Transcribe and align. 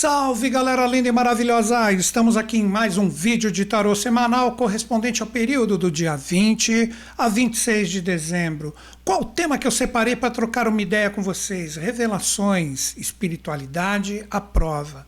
Salve 0.00 0.48
galera 0.48 0.86
linda 0.86 1.08
e 1.08 1.10
maravilhosa! 1.10 1.90
Estamos 1.90 2.36
aqui 2.36 2.56
em 2.56 2.62
mais 2.62 2.96
um 2.96 3.08
vídeo 3.08 3.50
de 3.50 3.64
tarô 3.64 3.96
semanal 3.96 4.52
correspondente 4.52 5.22
ao 5.22 5.28
período 5.28 5.76
do 5.76 5.90
dia 5.90 6.14
20 6.14 6.94
a 7.18 7.28
26 7.28 7.90
de 7.90 8.00
dezembro. 8.00 8.72
Qual 9.04 9.22
o 9.22 9.24
tema 9.24 9.58
que 9.58 9.66
eu 9.66 9.72
separei 9.72 10.14
para 10.14 10.30
trocar 10.30 10.68
uma 10.68 10.80
ideia 10.80 11.10
com 11.10 11.20
vocês? 11.20 11.74
Revelações, 11.74 12.96
espiritualidade, 12.96 14.24
a 14.30 14.40
prova. 14.40 15.04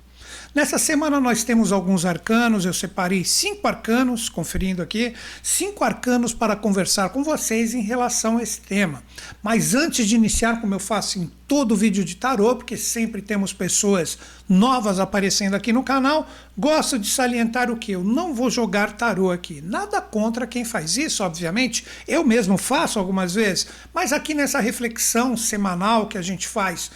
Nessa 0.52 0.78
semana 0.78 1.20
nós 1.20 1.45
temos 1.45 1.70
alguns 1.70 2.04
arcanos, 2.04 2.64
eu 2.64 2.74
separei 2.74 3.24
cinco 3.24 3.68
arcanos, 3.68 4.28
conferindo 4.28 4.82
aqui, 4.82 5.14
cinco 5.40 5.84
arcanos 5.84 6.34
para 6.34 6.56
conversar 6.56 7.10
com 7.10 7.23
vocês 7.23 7.73
em 7.73 7.82
relação 7.82 8.38
a 8.38 8.42
esse 8.42 8.60
tema. 8.60 9.00
Mas 9.40 9.76
antes 9.76 10.09
de 10.09 10.16
iniciar, 10.16 10.60
como 10.60 10.74
eu 10.74 10.80
faço 10.80 11.20
em 11.20 11.30
todo 11.46 11.76
vídeo 11.76 12.04
de 12.04 12.16
tarô, 12.16 12.56
porque 12.56 12.76
sempre 12.76 13.23
temos 13.23 13.52
pessoas 13.52 14.18
novas 14.48 14.98
aparecendo 14.98 15.54
aqui 15.54 15.73
no 15.73 15.84
canal, 15.84 16.28
gosto 16.59 16.98
de 16.98 17.09
salientar 17.09 17.70
o 17.70 17.76
que 17.76 17.92
eu 17.92 18.02
não 18.02 18.34
vou 18.34 18.51
jogar 18.51 18.96
tarô 18.96 19.30
aqui. 19.30 19.60
Nada 19.60 20.01
contra 20.01 20.48
quem 20.48 20.64
faz 20.64 20.96
isso, 20.96 21.23
obviamente. 21.23 21.84
Eu 22.09 22.24
mesmo 22.24 22.59
faço 22.59 22.98
algumas 22.98 23.37
vezes, 23.37 23.68
mas 23.95 24.12
aqui 24.12 24.34
nessa 24.34 24.59
reflexão 24.59 25.37
semanal 25.37 26.09
que 26.09 26.18
a 26.18 26.23
gente 26.23 26.48
faz 26.48 26.90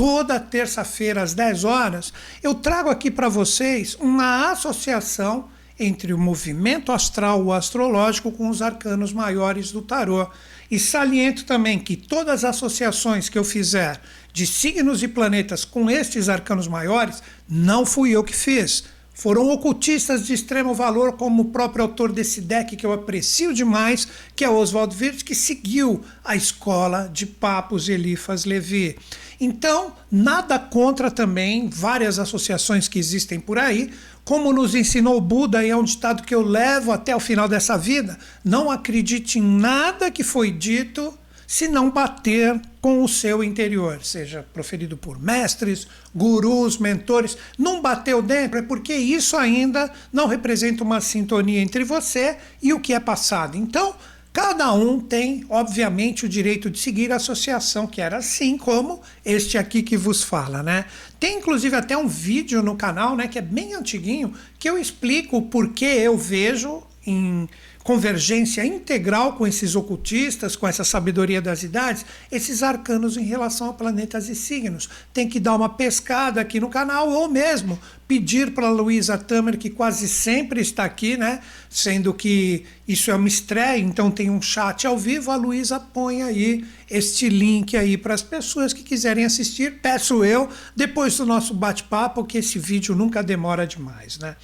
toda 0.00 0.40
terça-feira 0.40 1.20
às 1.20 1.34
10 1.34 1.62
horas, 1.64 2.10
eu 2.42 2.54
trago 2.54 2.88
aqui 2.88 3.10
para 3.10 3.28
vocês 3.28 3.98
uma 4.00 4.50
associação 4.50 5.50
entre 5.78 6.14
o 6.14 6.18
movimento 6.18 6.90
astral 6.90 7.44
ou 7.44 7.52
astrológico 7.52 8.32
com 8.32 8.48
os 8.48 8.62
arcanos 8.62 9.12
maiores 9.12 9.70
do 9.72 9.82
tarô. 9.82 10.26
E 10.70 10.78
saliento 10.78 11.44
também 11.44 11.78
que 11.78 11.96
todas 11.96 12.44
as 12.44 12.56
associações 12.56 13.28
que 13.28 13.38
eu 13.38 13.44
fizer 13.44 14.00
de 14.32 14.46
signos 14.46 15.02
e 15.02 15.08
planetas 15.08 15.66
com 15.66 15.90
estes 15.90 16.30
arcanos 16.30 16.66
maiores, 16.66 17.22
não 17.46 17.84
fui 17.84 18.12
eu 18.12 18.24
que 18.24 18.34
fiz. 18.34 18.84
Foram 19.20 19.50
ocultistas 19.50 20.26
de 20.26 20.32
extremo 20.32 20.72
valor, 20.72 21.12
como 21.12 21.42
o 21.42 21.50
próprio 21.50 21.82
autor 21.82 22.10
desse 22.10 22.40
deck, 22.40 22.74
que 22.74 22.86
eu 22.86 22.90
aprecio 22.90 23.52
demais, 23.52 24.08
que 24.34 24.42
é 24.42 24.48
Oswald 24.48 24.96
Wirth, 24.98 25.22
que 25.24 25.34
seguiu 25.34 26.00
a 26.24 26.34
escola 26.34 27.06
de 27.12 27.26
Papos 27.26 27.90
Elifas 27.90 28.46
Levi. 28.46 28.96
Então, 29.38 29.92
nada 30.10 30.58
contra 30.58 31.10
também 31.10 31.68
várias 31.68 32.18
associações 32.18 32.88
que 32.88 32.98
existem 32.98 33.38
por 33.38 33.58
aí, 33.58 33.90
como 34.24 34.54
nos 34.54 34.74
ensinou 34.74 35.20
Buda, 35.20 35.62
e 35.62 35.68
é 35.68 35.76
um 35.76 35.84
ditado 35.84 36.22
que 36.22 36.34
eu 36.34 36.40
levo 36.40 36.90
até 36.90 37.14
o 37.14 37.20
final 37.20 37.46
dessa 37.46 37.76
vida: 37.76 38.18
não 38.42 38.70
acredite 38.70 39.38
em 39.38 39.42
nada 39.42 40.10
que 40.10 40.24
foi 40.24 40.50
dito 40.50 41.12
se 41.50 41.66
não 41.66 41.90
bater 41.90 42.60
com 42.80 43.02
o 43.02 43.08
seu 43.08 43.42
interior, 43.42 44.04
seja 44.04 44.46
proferido 44.54 44.96
por 44.96 45.20
mestres, 45.20 45.84
gurus, 46.14 46.78
mentores. 46.78 47.36
Não 47.58 47.82
bateu 47.82 48.22
dentro 48.22 48.60
é 48.60 48.62
porque 48.62 48.94
isso 48.94 49.36
ainda 49.36 49.92
não 50.12 50.28
representa 50.28 50.84
uma 50.84 51.00
sintonia 51.00 51.60
entre 51.60 51.82
você 51.82 52.36
e 52.62 52.72
o 52.72 52.78
que 52.78 52.94
é 52.94 53.00
passado. 53.00 53.56
Então, 53.56 53.96
Cada 54.32 54.72
um 54.72 55.00
tem, 55.00 55.44
obviamente, 55.48 56.24
o 56.24 56.28
direito 56.28 56.70
de 56.70 56.78
seguir 56.78 57.10
a 57.10 57.16
associação, 57.16 57.84
que 57.84 58.00
era 58.00 58.18
assim 58.18 58.56
como 58.56 59.02
este 59.24 59.58
aqui 59.58 59.82
que 59.82 59.96
vos 59.96 60.22
fala, 60.22 60.62
né? 60.62 60.84
Tem 61.18 61.38
inclusive 61.38 61.74
até 61.74 61.96
um 61.96 62.06
vídeo 62.06 62.62
no 62.62 62.76
canal, 62.76 63.16
né, 63.16 63.26
que 63.26 63.40
é 63.40 63.42
bem 63.42 63.74
antiguinho, 63.74 64.32
que 64.56 64.70
eu 64.70 64.78
explico 64.78 65.38
o 65.38 65.42
porquê 65.42 65.84
eu 65.84 66.16
vejo 66.16 66.80
em 67.04 67.48
convergência 67.90 68.64
integral 68.64 69.32
com 69.32 69.44
esses 69.44 69.74
ocultistas, 69.74 70.54
com 70.54 70.68
essa 70.68 70.84
sabedoria 70.84 71.42
das 71.42 71.64
idades, 71.64 72.06
esses 72.30 72.62
arcanos 72.62 73.16
em 73.16 73.24
relação 73.24 73.68
a 73.68 73.72
planetas 73.72 74.28
e 74.28 74.34
signos. 74.36 74.88
Tem 75.12 75.28
que 75.28 75.40
dar 75.40 75.56
uma 75.56 75.68
pescada 75.68 76.40
aqui 76.40 76.60
no 76.60 76.68
canal 76.68 77.10
ou 77.10 77.28
mesmo 77.28 77.76
pedir 78.06 78.52
para 78.54 78.68
a 78.68 78.70
Luísa 78.70 79.18
Tamer, 79.18 79.58
que 79.58 79.68
quase 79.68 80.06
sempre 80.06 80.60
está 80.60 80.84
aqui, 80.84 81.16
né? 81.16 81.40
Sendo 81.68 82.14
que 82.14 82.64
isso 82.92 83.10
é 83.10 83.14
uma 83.14 83.28
estreia, 83.28 83.78
então 83.78 84.10
tem 84.10 84.28
um 84.30 84.42
chat 84.42 84.86
ao 84.86 84.98
vivo, 84.98 85.30
a 85.30 85.36
Luísa 85.36 85.78
põe 85.78 86.22
aí 86.22 86.64
este 86.90 87.28
link 87.28 87.76
aí 87.76 87.96
para 87.96 88.14
as 88.14 88.22
pessoas 88.22 88.72
que 88.72 88.82
quiserem 88.82 89.24
assistir. 89.24 89.80
Peço 89.80 90.24
eu, 90.24 90.48
depois 90.74 91.16
do 91.16 91.24
nosso 91.24 91.54
bate-papo, 91.54 92.24
que 92.24 92.38
esse 92.38 92.58
vídeo 92.58 92.96
nunca 92.96 93.22
demora 93.22 93.66
demais, 93.66 94.18
né? 94.18 94.34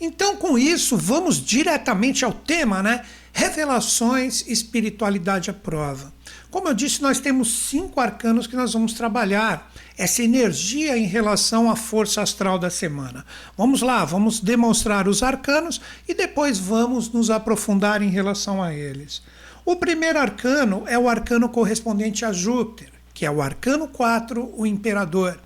Então, 0.00 0.36
com 0.36 0.58
isso, 0.58 0.96
vamos 0.98 1.42
diretamente 1.42 2.24
ao 2.24 2.32
tema, 2.32 2.82
né? 2.82 3.04
Revelações, 3.32 4.46
espiritualidade 4.46 5.48
à 5.48 5.54
prova. 5.54 6.12
Como 6.50 6.68
eu 6.68 6.74
disse, 6.74 7.02
nós 7.02 7.18
temos 7.18 7.68
cinco 7.68 8.00
arcanos 8.00 8.46
que 8.46 8.54
nós 8.54 8.72
vamos 8.74 8.92
trabalhar. 8.92 9.72
Essa 9.96 10.22
energia 10.22 10.98
em 10.98 11.06
relação 11.06 11.70
à 11.70 11.76
força 11.76 12.20
astral 12.20 12.58
da 12.58 12.68
semana. 12.68 13.24
Vamos 13.56 13.80
lá, 13.80 14.04
vamos 14.04 14.40
demonstrar 14.40 15.06
os 15.06 15.22
arcanos 15.22 15.80
e 16.08 16.14
depois 16.14 16.58
vamos 16.58 17.12
nos 17.12 17.30
aprofundar 17.30 18.02
em 18.02 18.10
relação 18.10 18.60
a 18.60 18.74
eles. 18.74 19.22
O 19.64 19.76
primeiro 19.76 20.18
arcano 20.18 20.82
é 20.86 20.98
o 20.98 21.08
arcano 21.08 21.48
correspondente 21.48 22.24
a 22.24 22.32
Júpiter, 22.32 22.92
que 23.14 23.24
é 23.24 23.30
o 23.30 23.40
arcano 23.40 23.86
4, 23.86 24.52
o 24.56 24.66
imperador. 24.66 25.38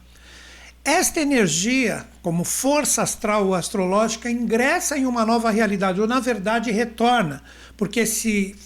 Esta 0.83 1.21
energia, 1.21 2.07
como 2.23 2.43
força 2.43 3.03
astral 3.03 3.49
ou 3.49 3.55
astrológica, 3.55 4.31
ingressa 4.31 4.97
em 4.97 5.05
uma 5.05 5.27
nova 5.27 5.51
realidade, 5.51 6.01
ou 6.01 6.07
na 6.07 6.19
verdade 6.19 6.71
retorna, 6.71 7.43
porque 7.77 8.01
esse 8.01 8.57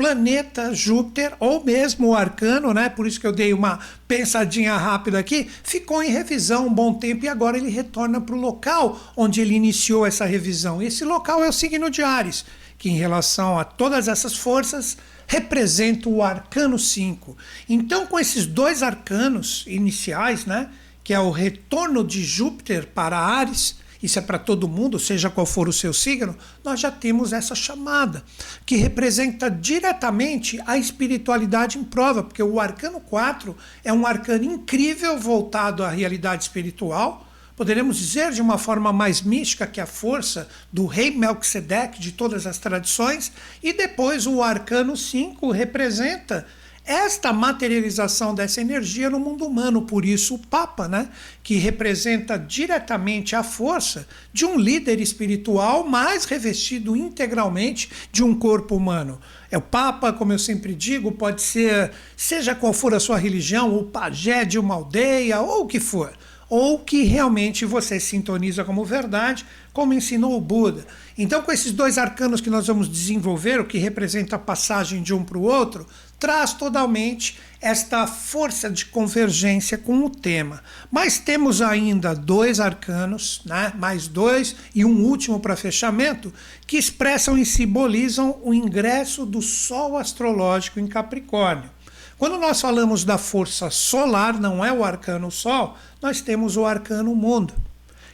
planeta 0.00 0.74
Júpiter, 0.74 1.34
ou 1.38 1.62
mesmo 1.62 2.08
o 2.08 2.14
arcano, 2.14 2.72
né? 2.72 2.88
Por 2.88 3.06
isso 3.06 3.20
que 3.20 3.26
eu 3.26 3.32
dei 3.32 3.52
uma 3.52 3.78
pensadinha 4.08 4.74
rápida 4.74 5.18
aqui, 5.18 5.46
ficou 5.62 6.02
em 6.02 6.10
revisão 6.10 6.66
um 6.66 6.72
bom 6.72 6.94
tempo 6.94 7.26
e 7.26 7.28
agora 7.28 7.58
ele 7.58 7.68
retorna 7.68 8.18
para 8.18 8.34
o 8.34 8.40
local 8.40 8.98
onde 9.14 9.42
ele 9.42 9.54
iniciou 9.54 10.06
essa 10.06 10.24
revisão. 10.24 10.80
Esse 10.80 11.04
local 11.04 11.44
é 11.44 11.50
o 11.50 11.52
signo 11.52 11.90
de 11.90 12.02
Ares, 12.02 12.46
que 12.78 12.88
em 12.88 12.96
relação 12.96 13.58
a 13.58 13.64
todas 13.64 14.08
essas 14.08 14.34
forças 14.34 14.96
representa 15.26 16.08
o 16.08 16.22
arcano 16.22 16.78
5. 16.78 17.36
Então, 17.68 18.06
com 18.06 18.18
esses 18.18 18.46
dois 18.46 18.82
arcanos 18.82 19.64
iniciais, 19.66 20.46
né? 20.46 20.70
que 21.04 21.12
é 21.12 21.20
o 21.20 21.30
retorno 21.30 22.02
de 22.02 22.24
Júpiter 22.24 22.86
para 22.86 23.18
Ares, 23.18 23.76
isso 24.02 24.18
é 24.18 24.22
para 24.22 24.38
todo 24.38 24.68
mundo, 24.68 24.98
seja 24.98 25.28
qual 25.28 25.44
for 25.46 25.68
o 25.68 25.72
seu 25.72 25.92
signo, 25.92 26.36
nós 26.64 26.80
já 26.80 26.90
temos 26.90 27.32
essa 27.32 27.54
chamada, 27.54 28.24
que 28.64 28.76
representa 28.76 29.50
diretamente 29.50 30.60
a 30.66 30.78
espiritualidade 30.78 31.78
em 31.78 31.84
prova, 31.84 32.22
porque 32.22 32.42
o 32.42 32.58
arcano 32.58 33.00
4 33.00 33.56
é 33.84 33.92
um 33.92 34.06
arcano 34.06 34.44
incrível 34.44 35.18
voltado 35.18 35.84
à 35.84 35.90
realidade 35.90 36.44
espiritual. 36.44 37.26
Poderemos 37.56 37.98
dizer 37.98 38.32
de 38.32 38.40
uma 38.40 38.56
forma 38.56 38.90
mais 38.90 39.20
mística 39.20 39.66
que 39.66 39.82
a 39.82 39.86
força 39.86 40.48
do 40.72 40.86
rei 40.86 41.10
Melquisedeque 41.10 42.00
de 42.00 42.12
todas 42.12 42.46
as 42.46 42.56
tradições, 42.56 43.30
e 43.62 43.74
depois 43.74 44.26
o 44.26 44.42
arcano 44.42 44.96
5 44.96 45.50
representa 45.50 46.46
esta 46.90 47.32
materialização 47.32 48.34
dessa 48.34 48.60
energia 48.60 49.08
no 49.08 49.20
mundo 49.20 49.46
humano. 49.46 49.82
Por 49.82 50.04
isso, 50.04 50.34
o 50.34 50.38
Papa, 50.38 50.88
né, 50.88 51.08
que 51.40 51.54
representa 51.54 52.36
diretamente 52.36 53.36
a 53.36 53.44
força 53.44 54.08
de 54.32 54.44
um 54.44 54.58
líder 54.58 55.00
espiritual, 55.00 55.84
mais 55.84 56.24
revestido 56.24 56.96
integralmente 56.96 57.88
de 58.10 58.24
um 58.24 58.34
corpo 58.34 58.74
humano. 58.74 59.20
É 59.52 59.56
o 59.56 59.62
Papa, 59.62 60.12
como 60.12 60.32
eu 60.32 60.38
sempre 60.38 60.74
digo, 60.74 61.12
pode 61.12 61.42
ser, 61.42 61.92
seja 62.16 62.56
qual 62.56 62.72
for 62.72 62.92
a 62.92 62.98
sua 62.98 63.18
religião, 63.18 63.72
o 63.72 63.84
pajé 63.84 64.44
de 64.44 64.58
uma 64.58 64.74
aldeia 64.74 65.40
ou 65.40 65.62
o 65.62 65.66
que 65.68 65.78
for 65.78 66.12
ou 66.50 66.80
que 66.80 67.04
realmente 67.04 67.64
você 67.64 68.00
sintoniza 68.00 68.64
como 68.64 68.84
verdade, 68.84 69.46
como 69.72 69.94
ensinou 69.94 70.36
o 70.36 70.40
Buda. 70.40 70.86
Então, 71.16 71.42
com 71.42 71.52
esses 71.52 71.72
dois 71.72 71.98
arcanos 71.98 72.40
que 72.40 72.50
nós 72.50 72.66
vamos 72.66 72.88
desenvolver, 72.88 73.60
o 73.60 73.64
que 73.64 73.78
representa 73.78 74.36
a 74.36 74.38
passagem 74.38 75.02
de 75.02 75.12
um 75.14 75.22
para 75.22 75.38
o 75.38 75.42
outro, 75.42 75.86
traz 76.18 76.52
totalmente 76.52 77.38
esta 77.60 78.06
força 78.06 78.70
de 78.70 78.86
convergência 78.86 79.76
com 79.78 80.04
o 80.04 80.10
tema. 80.10 80.62
Mas 80.90 81.18
temos 81.18 81.62
ainda 81.62 82.14
dois 82.14 82.60
arcanos, 82.60 83.42
né? 83.44 83.72
mais 83.76 84.06
dois 84.06 84.56
e 84.74 84.84
um 84.84 85.04
último 85.04 85.40
para 85.40 85.56
fechamento, 85.56 86.32
que 86.66 86.76
expressam 86.76 87.38
e 87.38 87.44
simbolizam 87.44 88.38
o 88.42 88.52
ingresso 88.52 89.24
do 89.24 89.40
Sol 89.42 89.96
astrológico 89.96 90.80
em 90.80 90.86
Capricórnio. 90.86 91.70
Quando 92.18 92.38
nós 92.38 92.60
falamos 92.60 93.02
da 93.02 93.16
força 93.16 93.70
solar, 93.70 94.38
não 94.38 94.62
é 94.62 94.70
o 94.70 94.84
arcano 94.84 95.30
Sol, 95.30 95.76
nós 96.02 96.20
temos 96.20 96.54
o 96.56 96.66
arcano 96.66 97.14
Mundo, 97.14 97.54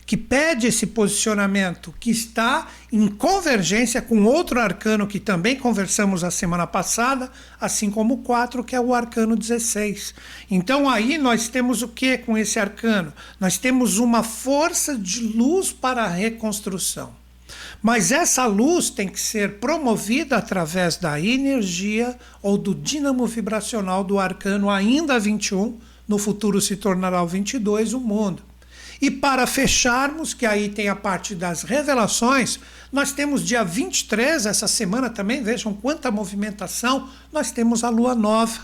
que 0.06 0.16
pede 0.16 0.68
esse 0.68 0.86
posicionamento, 0.86 1.92
que 1.98 2.12
está 2.12 2.68
em 2.92 3.08
convergência 3.08 4.00
com 4.00 4.22
outro 4.22 4.60
arcano 4.60 5.06
que 5.06 5.18
também 5.18 5.56
conversamos 5.56 6.22
a 6.22 6.30
semana 6.30 6.64
passada, 6.64 7.30
assim 7.60 7.90
como 7.90 8.14
o 8.14 8.18
4, 8.18 8.62
que 8.62 8.76
é 8.76 8.80
o 8.80 8.94
arcano 8.94 9.34
16. 9.34 10.14
Então 10.48 10.88
aí 10.88 11.18
nós 11.18 11.48
temos 11.48 11.82
o 11.82 11.88
que 11.88 12.16
com 12.18 12.38
esse 12.38 12.60
arcano? 12.60 13.12
Nós 13.40 13.58
temos 13.58 13.98
uma 13.98 14.22
força 14.22 14.96
de 14.96 15.20
luz 15.20 15.72
para 15.72 16.04
a 16.04 16.08
reconstrução. 16.08 17.12
Mas 17.82 18.12
essa 18.12 18.46
luz 18.46 18.90
tem 18.90 19.08
que 19.08 19.20
ser 19.20 19.58
promovida 19.58 20.36
através 20.36 20.96
da 20.96 21.20
energia 21.20 22.16
ou 22.40 22.56
do 22.56 22.74
dínamo 22.74 23.26
vibracional 23.26 24.04
do 24.04 24.18
arcano 24.18 24.70
ainda 24.70 25.18
21, 25.18 25.78
no 26.06 26.18
futuro 26.18 26.60
se 26.60 26.76
tornará 26.76 27.22
o 27.22 27.26
22, 27.26 27.92
o 27.92 28.00
mundo. 28.00 28.42
E 29.00 29.10
para 29.10 29.46
fecharmos, 29.46 30.32
que 30.32 30.46
aí 30.46 30.68
tem 30.68 30.88
a 30.88 30.96
parte 30.96 31.34
das 31.34 31.62
revelações, 31.62 32.58
nós 32.90 33.12
temos 33.12 33.44
dia 33.44 33.62
23, 33.64 34.46
essa 34.46 34.66
semana 34.66 35.10
também, 35.10 35.42
vejam 35.42 35.74
quanta 35.74 36.10
movimentação, 36.10 37.08
nós 37.32 37.50
temos 37.50 37.84
a 37.84 37.90
lua 37.90 38.14
nova. 38.14 38.60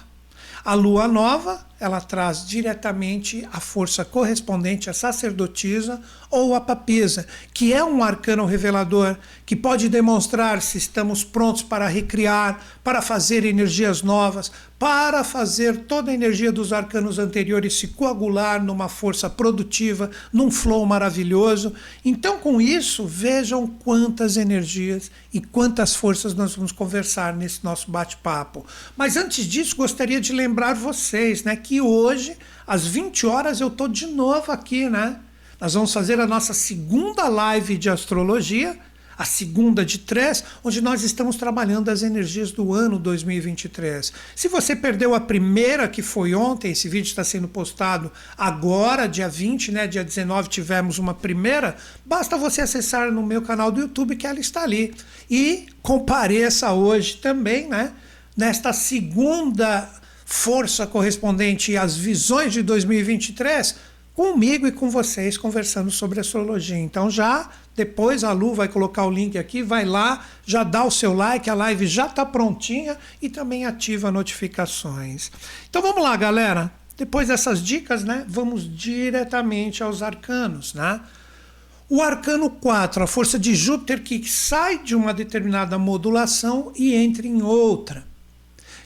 A 0.65 0.75
lua 0.75 1.09
nova, 1.09 1.67
ela 1.83 2.01
traz 2.01 2.47
diretamente 2.47 3.47
a 3.53 3.59
força 3.59 4.05
correspondente 4.05 4.89
à 4.89 4.93
sacerdotisa 4.93 6.01
ou 6.31 6.55
à 6.55 6.61
papisa, 6.61 7.27
que 7.53 7.73
é 7.73 7.85
um 7.85 8.05
arcano 8.05 8.47
revelador 8.47 9.17
que 9.45 9.57
pode 9.57 9.89
demonstrar 9.89 10.63
se 10.63 10.79
estamos 10.79 11.25
prontos 11.25 11.63
para 11.63 11.89
recriar, 11.89 12.61
para 12.85 13.03
fazer 13.03 13.45
energias 13.45 14.01
novas, 14.01 14.53
para 14.79 15.23
fazer 15.23 15.85
toda 15.85 16.11
a 16.11 16.15
energia 16.15 16.51
dos 16.51 16.73
arcanos 16.73 17.19
anteriores 17.19 17.79
se 17.79 17.89
coagular 17.89 18.61
numa 18.61 18.89
força 18.89 19.31
produtiva, 19.31 20.11
num 20.33 20.51
flow 20.51 20.85
maravilhoso. 20.85 21.73
Então, 22.05 22.39
com 22.39 22.61
isso, 22.61 23.07
vejam 23.07 23.67
quantas 23.67 24.37
energias 24.37 25.09
e 25.33 25.41
quantas 25.41 25.95
forças 25.95 26.35
nós 26.35 26.57
vamos 26.57 26.73
conversar 26.73 27.37
nesse 27.37 27.63
nosso 27.63 27.93
bate-papo. 27.93 28.67
Mas 28.97 29.17
antes 29.17 29.45
disso, 29.45 29.77
gostaria 29.77 30.21
de 30.21 30.33
lembrar 30.33 30.75
vocês, 30.75 31.45
né, 31.45 31.55
que 31.55 31.72
hoje 31.81 32.37
às 32.67 32.87
20 32.87 33.27
horas 33.27 33.61
eu 33.61 33.71
tô 33.71 33.89
de 33.89 34.07
novo 34.07 34.53
aqui, 34.53 34.89
né? 34.89 35.19
Nós 35.61 35.75
vamos 35.75 35.93
fazer 35.93 36.19
a 36.19 36.27
nossa 36.27 36.53
segunda 36.53 37.29
live 37.29 37.79
de 37.79 37.89
astrologia, 37.89 38.77
a 39.17 39.25
segunda 39.25 39.85
de 39.85 39.99
três, 39.99 40.43
onde 40.65 40.81
nós 40.81 41.05
estamos 41.05 41.37
trabalhando 41.37 41.89
as 41.89 42.03
energias 42.03 42.51
do 42.51 42.75
ano 42.75 42.99
2023. 42.99 44.13
Se 44.35 44.49
você 44.49 44.75
perdeu 44.75 45.15
a 45.15 45.21
primeira, 45.21 45.87
que 45.87 46.03
foi 46.03 46.35
ontem, 46.35 46.73
esse 46.73 46.89
vídeo 46.89 47.09
está 47.09 47.23
sendo 47.23 47.47
postado 47.47 48.11
agora, 48.37 49.07
dia 49.07 49.29
20, 49.29 49.71
né? 49.71 49.87
Dia 49.87 50.03
19 50.03 50.49
tivemos 50.49 50.99
uma 50.99 51.15
primeira, 51.15 51.77
basta 52.05 52.37
você 52.37 52.63
acessar 52.63 53.13
no 53.13 53.23
meu 53.23 53.43
canal 53.43 53.71
do 53.71 53.83
YouTube 53.83 54.17
que 54.17 54.27
ela 54.27 54.41
está 54.41 54.65
ali. 54.65 54.93
E 55.31 55.67
compareça 55.81 56.73
hoje 56.73 57.19
também, 57.19 57.69
né? 57.69 57.93
Nesta 58.37 58.73
segunda 58.73 59.89
força 60.33 60.87
correspondente 60.87 61.77
às 61.77 61.95
visões 61.95 62.55
de 62.55 62.63
2023 62.63 63.77
comigo 64.15 64.67
e 64.67 64.73
com 64.73 64.89
vocês 64.89 65.37
conversando 65.37 65.91
sobre 65.91 66.21
astrologia. 66.21 66.79
Então 66.79 67.11
já 67.11 67.51
depois 67.77 68.25
a 68.25 68.33
Lu 68.33 68.55
vai 68.55 68.67
colocar 68.67 69.05
o 69.05 69.11
link 69.11 69.37
aqui, 69.37 69.63
vai 69.63 69.85
lá, 69.85 70.25
já 70.45 70.65
dá 70.65 70.85
o 70.85 70.91
seu 70.91 71.13
like, 71.13 71.51
a 71.51 71.55
live 71.55 71.87
já 71.87 72.07
está 72.07 72.25
prontinha 72.25 72.97
e 73.21 73.29
também 73.29 73.67
ativa 73.67 74.11
notificações. 74.11 75.31
Então 75.69 75.83
vamos 75.83 76.03
lá, 76.03 76.17
galera. 76.17 76.73
Depois 76.97 77.29
dessas 77.29 77.63
dicas, 77.63 78.03
né, 78.03 78.25
vamos 78.27 78.65
diretamente 78.75 79.83
aos 79.83 80.03
arcanos, 80.03 80.73
né? 80.73 80.99
O 81.91 82.01
arcano 82.01 82.49
4, 82.49 83.05
a 83.05 83.07
força 83.07 83.39
de 83.39 83.55
Júpiter 83.55 84.03
que 84.03 84.27
sai 84.27 84.79
de 84.83 84.95
uma 84.95 85.13
determinada 85.13 85.79
modulação 85.79 86.73
e 86.75 86.95
entra 86.95 87.27
em 87.27 87.43
outra 87.43 88.12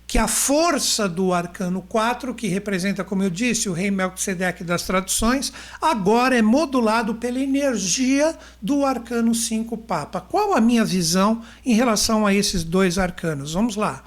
que 0.07 0.19
a 0.19 0.29
força 0.29 1.09
do 1.09 1.33
arcano 1.33 1.83
4, 1.83 2.33
que 2.35 2.47
representa, 2.47 3.03
como 3.03 3.25
eu 3.25 3.31
disse, 3.31 3.69
o 3.69 3.73
rei 3.73 3.91
Melquisedeque 3.91 4.63
das 4.63 4.85
traduções, 4.85 5.53
agora 5.83 6.39
é 6.39 6.43
modulado 6.43 7.17
pela 7.17 7.41
energia 7.41 8.37
do 8.63 8.85
arcano 8.85 9.35
5 9.35 9.77
Papa. 9.79 10.21
Qual 10.21 10.55
a 10.55 10.61
minha 10.61 10.85
visão 10.85 11.43
em 11.65 11.75
relação 11.75 12.25
a 12.25 12.33
esses 12.33 12.63
dois 12.63 12.99
arcanos? 12.99 13.55
Vamos 13.55 13.75
lá. 13.75 14.05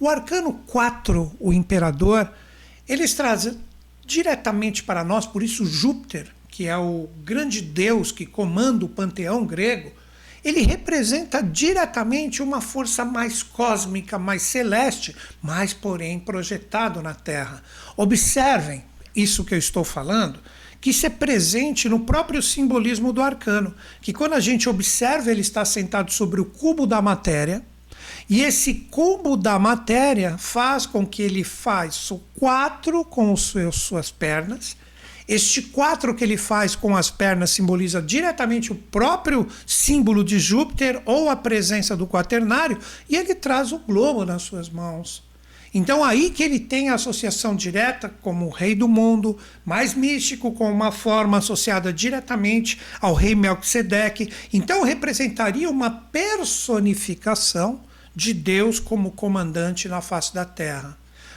O 0.00 0.08
arcano 0.08 0.52
4, 0.66 1.32
o 1.38 1.52
imperador, 1.52 2.28
eles 2.88 3.14
trazem 3.14 3.56
diretamente 4.04 4.82
para 4.82 5.04
nós, 5.04 5.26
por 5.26 5.42
isso 5.42 5.64
Júpiter, 5.64 6.26
que 6.48 6.66
é 6.66 6.76
o 6.76 7.08
grande 7.24 7.60
deus 7.60 8.10
que 8.10 8.26
comanda 8.26 8.84
o 8.84 8.88
panteão 8.88 9.44
grego, 9.44 9.92
ele 10.46 10.60
representa 10.62 11.42
diretamente 11.42 12.40
uma 12.40 12.60
força 12.60 13.04
mais 13.04 13.42
cósmica, 13.42 14.16
mais 14.16 14.42
celeste, 14.42 15.16
mas 15.42 15.72
porém 15.72 16.20
projetado 16.20 17.02
na 17.02 17.14
Terra. 17.14 17.60
Observem 17.96 18.84
isso 19.14 19.44
que 19.44 19.54
eu 19.54 19.58
estou 19.58 19.82
falando, 19.82 20.38
que 20.80 20.90
isso 20.90 21.04
é 21.04 21.10
presente 21.10 21.88
no 21.88 22.00
próprio 22.00 22.40
simbolismo 22.40 23.12
do 23.12 23.20
arcano, 23.20 23.74
que 24.00 24.12
quando 24.12 24.34
a 24.34 24.40
gente 24.40 24.68
observa 24.68 25.32
ele 25.32 25.40
está 25.40 25.64
sentado 25.64 26.12
sobre 26.12 26.40
o 26.40 26.44
cubo 26.44 26.86
da 26.86 27.02
matéria, 27.02 27.64
e 28.30 28.42
esse 28.42 28.72
cubo 28.72 29.36
da 29.36 29.58
matéria 29.58 30.38
faz 30.38 30.86
com 30.86 31.04
que 31.04 31.22
ele 31.22 31.42
faça 31.42 32.16
quatro 32.38 33.04
com 33.04 33.34
suas 33.34 34.12
pernas, 34.12 34.76
este 35.28 35.62
quatro 35.62 36.14
que 36.14 36.22
ele 36.22 36.36
faz 36.36 36.76
com 36.76 36.96
as 36.96 37.10
pernas 37.10 37.50
simboliza 37.50 38.00
diretamente 38.00 38.70
o 38.70 38.76
próprio 38.76 39.48
símbolo 39.66 40.22
de 40.22 40.38
Júpiter 40.38 41.02
ou 41.04 41.28
a 41.28 41.36
presença 41.36 41.96
do 41.96 42.06
quaternário, 42.06 42.78
e 43.08 43.16
ele 43.16 43.34
traz 43.34 43.72
o 43.72 43.78
globo 43.78 44.24
nas 44.24 44.42
suas 44.42 44.68
mãos. 44.68 45.26
Então 45.74 46.02
aí 46.02 46.30
que 46.30 46.42
ele 46.42 46.58
tem 46.58 46.88
a 46.88 46.94
associação 46.94 47.54
direta 47.54 48.08
como 48.22 48.46
o 48.46 48.50
rei 48.50 48.74
do 48.74 48.88
mundo, 48.88 49.36
mais 49.64 49.94
místico, 49.94 50.52
com 50.52 50.70
uma 50.70 50.90
forma 50.90 51.38
associada 51.38 51.92
diretamente 51.92 52.80
ao 53.00 53.12
rei 53.12 53.34
Melquisedeque. 53.34 54.32
Então 54.52 54.84
representaria 54.84 55.68
uma 55.68 55.90
personificação 55.90 57.80
de 58.14 58.32
Deus 58.32 58.80
como 58.80 59.10
comandante 59.10 59.86
na 59.88 60.00
face 60.00 60.32
da 60.32 60.46
terra. 60.46 60.96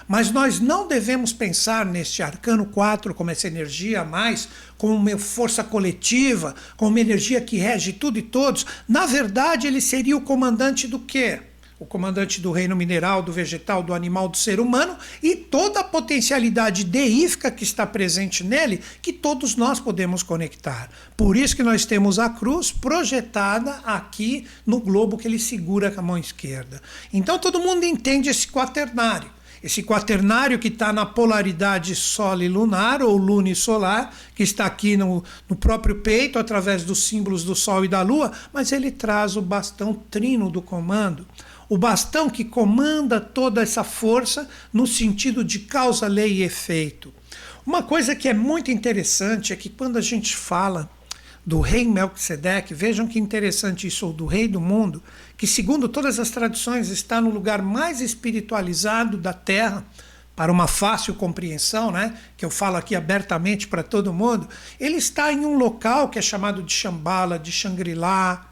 Mas 0.09 0.31
nós 0.31 0.59
não 0.59 0.87
devemos 0.87 1.31
pensar 1.31 1.85
neste 1.85 2.23
arcano 2.23 2.65
4 2.65 3.13
como 3.13 3.29
essa 3.29 3.45
energia 3.45 4.01
a 4.01 4.03
mais, 4.03 4.49
como 4.75 4.95
uma 4.95 5.15
força 5.19 5.63
coletiva, 5.63 6.55
como 6.75 6.89
uma 6.89 6.99
energia 6.99 7.39
que 7.39 7.57
rege 7.57 7.93
tudo 7.93 8.17
e 8.17 8.23
todos. 8.23 8.65
Na 8.87 9.05
verdade, 9.05 9.67
ele 9.67 9.79
seria 9.79 10.17
o 10.17 10.21
comandante 10.21 10.87
do 10.87 10.97
quê? 10.97 11.41
o 11.79 11.85
comandante 11.85 12.41
do 12.41 12.51
reino 12.51 12.75
mineral, 12.75 13.23
do 13.23 13.31
vegetal, 13.31 13.81
do 13.81 13.93
animal, 13.93 14.27
do 14.27 14.35
ser 14.35 14.59
humano 14.59 14.97
e 15.23 15.33
toda 15.33 15.79
a 15.79 15.83
potencialidade 15.83 16.83
deífica 16.83 17.49
que 17.49 17.63
está 17.63 17.87
presente 17.87 18.43
nele, 18.43 18.81
que 19.01 19.13
todos 19.13 19.55
nós 19.55 19.79
podemos 19.79 20.21
conectar. 20.21 20.89
Por 21.15 21.37
isso 21.37 21.55
que 21.55 21.63
nós 21.63 21.85
temos 21.85 22.19
a 22.19 22.29
cruz 22.29 22.69
projetada 22.69 23.75
aqui 23.85 24.45
no 24.65 24.81
globo 24.81 25.17
que 25.17 25.25
ele 25.25 25.39
segura 25.39 25.89
com 25.89 26.01
a 26.01 26.03
mão 26.03 26.17
esquerda. 26.17 26.81
Então 27.13 27.39
todo 27.39 27.61
mundo 27.61 27.85
entende 27.85 28.27
esse 28.27 28.49
quaternário. 28.49 29.38
Esse 29.63 29.83
quaternário 29.83 30.57
que 30.57 30.69
está 30.69 30.93
na 30.93 31.05
polaridade 31.05 31.95
Sol 31.95 32.41
e 32.41 32.47
lunar, 32.47 33.01
ou 33.01 33.17
lunisolar, 33.17 34.11
que 34.33 34.43
está 34.43 34.65
aqui 34.65 34.95
no, 34.95 35.23
no 35.49 35.55
próprio 35.55 35.95
peito, 36.01 36.39
através 36.39 36.83
dos 36.83 37.03
símbolos 37.03 37.43
do 37.43 37.55
Sol 37.55 37.83
e 37.83 37.87
da 37.87 38.01
Lua, 38.01 38.31
mas 38.53 38.71
ele 38.71 38.89
traz 38.89 39.35
o 39.35 39.41
bastão 39.41 39.93
trino 39.93 40.49
do 40.49 40.61
comando. 40.61 41.27
O 41.67 41.77
bastão 41.77 42.29
que 42.29 42.43
comanda 42.43 43.19
toda 43.19 43.61
essa 43.61 43.83
força 43.83 44.49
no 44.71 44.87
sentido 44.87 45.43
de 45.43 45.59
causa, 45.59 46.07
lei 46.07 46.37
e 46.37 46.43
efeito. 46.43 47.13
Uma 47.65 47.83
coisa 47.83 48.15
que 48.15 48.27
é 48.27 48.33
muito 48.33 48.71
interessante 48.71 49.53
é 49.53 49.55
que 49.55 49.69
quando 49.69 49.97
a 49.97 50.01
gente 50.01 50.35
fala 50.35 50.89
do 51.45 51.59
rei 51.61 51.85
Melquisedeque, 51.85 52.73
vejam 52.73 53.07
que 53.07 53.19
interessante 53.19 53.87
isso, 53.87 54.11
do 54.11 54.25
rei 54.25 54.47
do 54.47 54.61
mundo, 54.61 55.01
que 55.37 55.47
segundo 55.47 55.89
todas 55.89 56.19
as 56.19 56.29
tradições 56.29 56.89
está 56.89 57.19
no 57.19 57.29
lugar 57.29 57.61
mais 57.61 58.01
espiritualizado 58.01 59.17
da 59.17 59.33
terra, 59.33 59.85
para 60.39 60.53
uma 60.53 60.67
fácil 60.67 61.13
compreensão, 61.15 61.91
né, 61.91 62.17
que 62.37 62.45
eu 62.45 62.49
falo 62.49 62.77
aqui 62.77 62.95
abertamente 62.95 63.67
para 63.67 63.83
todo 63.83 64.13
mundo, 64.13 64.47
ele 64.79 64.95
está 64.95 65.33
em 65.33 65.45
um 65.45 65.57
local 65.57 66.07
que 66.07 66.17
é 66.17 66.21
chamado 66.21 66.63
de 66.63 66.71
Shambhala, 66.71 67.37
de 67.37 67.51
Shangri-La, 67.51 68.49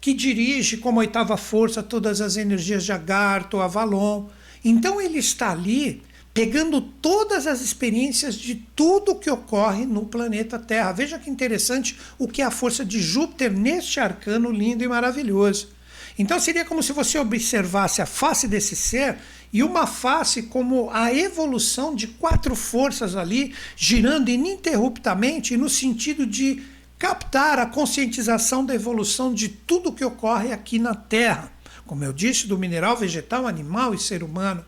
que 0.00 0.14
dirige 0.14 0.76
como 0.76 1.00
oitava 1.00 1.36
força 1.36 1.82
todas 1.82 2.20
as 2.20 2.36
energias 2.36 2.84
de 2.84 2.92
Agartha, 2.92 3.60
Avalon. 3.60 4.26
Então 4.64 5.00
ele 5.00 5.18
está 5.18 5.50
ali 5.50 6.00
pegando 6.36 6.82
todas 6.82 7.46
as 7.46 7.62
experiências 7.62 8.34
de 8.34 8.56
tudo 8.76 9.14
que 9.14 9.30
ocorre 9.30 9.86
no 9.86 10.04
planeta 10.04 10.58
Terra. 10.58 10.92
Veja 10.92 11.18
que 11.18 11.30
interessante 11.30 11.98
o 12.18 12.28
que 12.28 12.42
é 12.42 12.44
a 12.44 12.50
força 12.50 12.84
de 12.84 13.00
Júpiter 13.00 13.50
neste 13.50 13.98
arcano 13.98 14.50
lindo 14.50 14.84
e 14.84 14.88
maravilhoso. 14.88 15.70
Então 16.18 16.38
seria 16.38 16.62
como 16.62 16.82
se 16.82 16.92
você 16.92 17.18
observasse 17.18 18.02
a 18.02 18.06
face 18.06 18.46
desse 18.46 18.76
ser 18.76 19.16
e 19.50 19.62
uma 19.62 19.86
face 19.86 20.42
como 20.42 20.90
a 20.90 21.10
evolução 21.10 21.94
de 21.94 22.06
quatro 22.06 22.54
forças 22.54 23.16
ali 23.16 23.54
girando 23.74 24.28
ininterruptamente 24.28 25.56
no 25.56 25.70
sentido 25.70 26.26
de 26.26 26.62
captar 26.98 27.58
a 27.58 27.64
conscientização 27.64 28.62
da 28.62 28.74
evolução 28.74 29.32
de 29.32 29.48
tudo 29.48 29.90
que 29.90 30.04
ocorre 30.04 30.52
aqui 30.52 30.78
na 30.78 30.94
Terra, 30.94 31.50
como 31.86 32.04
eu 32.04 32.12
disse, 32.12 32.46
do 32.46 32.58
mineral, 32.58 32.94
vegetal, 32.94 33.46
animal 33.46 33.94
e 33.94 33.98
ser 33.98 34.22
humano. 34.22 34.62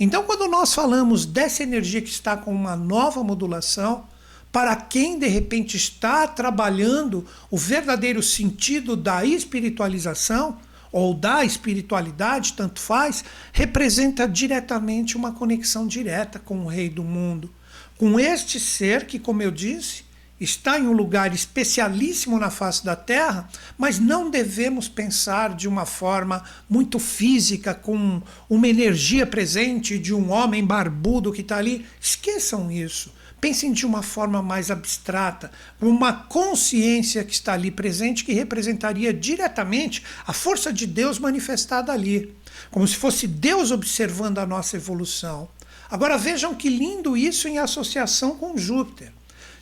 Então, 0.00 0.22
quando 0.22 0.48
nós 0.48 0.72
falamos 0.72 1.26
dessa 1.26 1.62
energia 1.62 2.00
que 2.00 2.08
está 2.08 2.34
com 2.34 2.50
uma 2.54 2.74
nova 2.74 3.22
modulação, 3.22 4.06
para 4.50 4.74
quem 4.74 5.18
de 5.18 5.28
repente 5.28 5.76
está 5.76 6.26
trabalhando 6.26 7.26
o 7.50 7.58
verdadeiro 7.58 8.22
sentido 8.22 8.96
da 8.96 9.26
espiritualização 9.26 10.56
ou 10.90 11.12
da 11.12 11.44
espiritualidade, 11.44 12.54
tanto 12.54 12.80
faz, 12.80 13.22
representa 13.52 14.26
diretamente 14.26 15.18
uma 15.18 15.32
conexão 15.32 15.86
direta 15.86 16.38
com 16.38 16.64
o 16.64 16.66
Rei 16.66 16.88
do 16.88 17.04
mundo, 17.04 17.52
com 17.98 18.18
este 18.18 18.58
ser 18.58 19.04
que, 19.04 19.18
como 19.18 19.42
eu 19.42 19.50
disse, 19.50 20.04
está 20.40 20.78
em 20.78 20.86
um 20.86 20.92
lugar 20.92 21.34
especialíssimo 21.34 22.38
na 22.38 22.48
face 22.48 22.82
da 22.84 22.96
Terra, 22.96 23.48
mas 23.76 23.98
não 23.98 24.30
devemos 24.30 24.88
pensar 24.88 25.54
de 25.54 25.68
uma 25.68 25.84
forma 25.84 26.42
muito 26.68 26.98
física, 26.98 27.74
com 27.74 28.22
uma 28.48 28.66
energia 28.66 29.26
presente 29.26 29.98
de 29.98 30.14
um 30.14 30.30
homem 30.30 30.64
barbudo 30.64 31.32
que 31.32 31.42
está 31.42 31.58
ali. 31.58 31.84
Esqueçam 32.00 32.70
isso. 32.72 33.12
Pensem 33.38 33.72
de 33.72 33.86
uma 33.86 34.02
forma 34.02 34.42
mais 34.42 34.70
abstrata, 34.70 35.50
uma 35.80 36.12
consciência 36.12 37.24
que 37.24 37.32
está 37.32 37.54
ali 37.54 37.70
presente 37.70 38.24
que 38.24 38.34
representaria 38.34 39.14
diretamente 39.14 40.02
a 40.26 40.32
força 40.32 40.70
de 40.70 40.86
Deus 40.86 41.18
manifestada 41.18 41.90
ali, 41.90 42.34
como 42.70 42.86
se 42.86 42.96
fosse 42.96 43.26
Deus 43.26 43.70
observando 43.70 44.38
a 44.38 44.46
nossa 44.46 44.76
evolução. 44.76 45.48
Agora 45.90 46.18
vejam 46.18 46.54
que 46.54 46.68
lindo 46.68 47.16
isso 47.16 47.48
em 47.48 47.58
associação 47.58 48.36
com 48.36 48.58
Júpiter. 48.58 49.10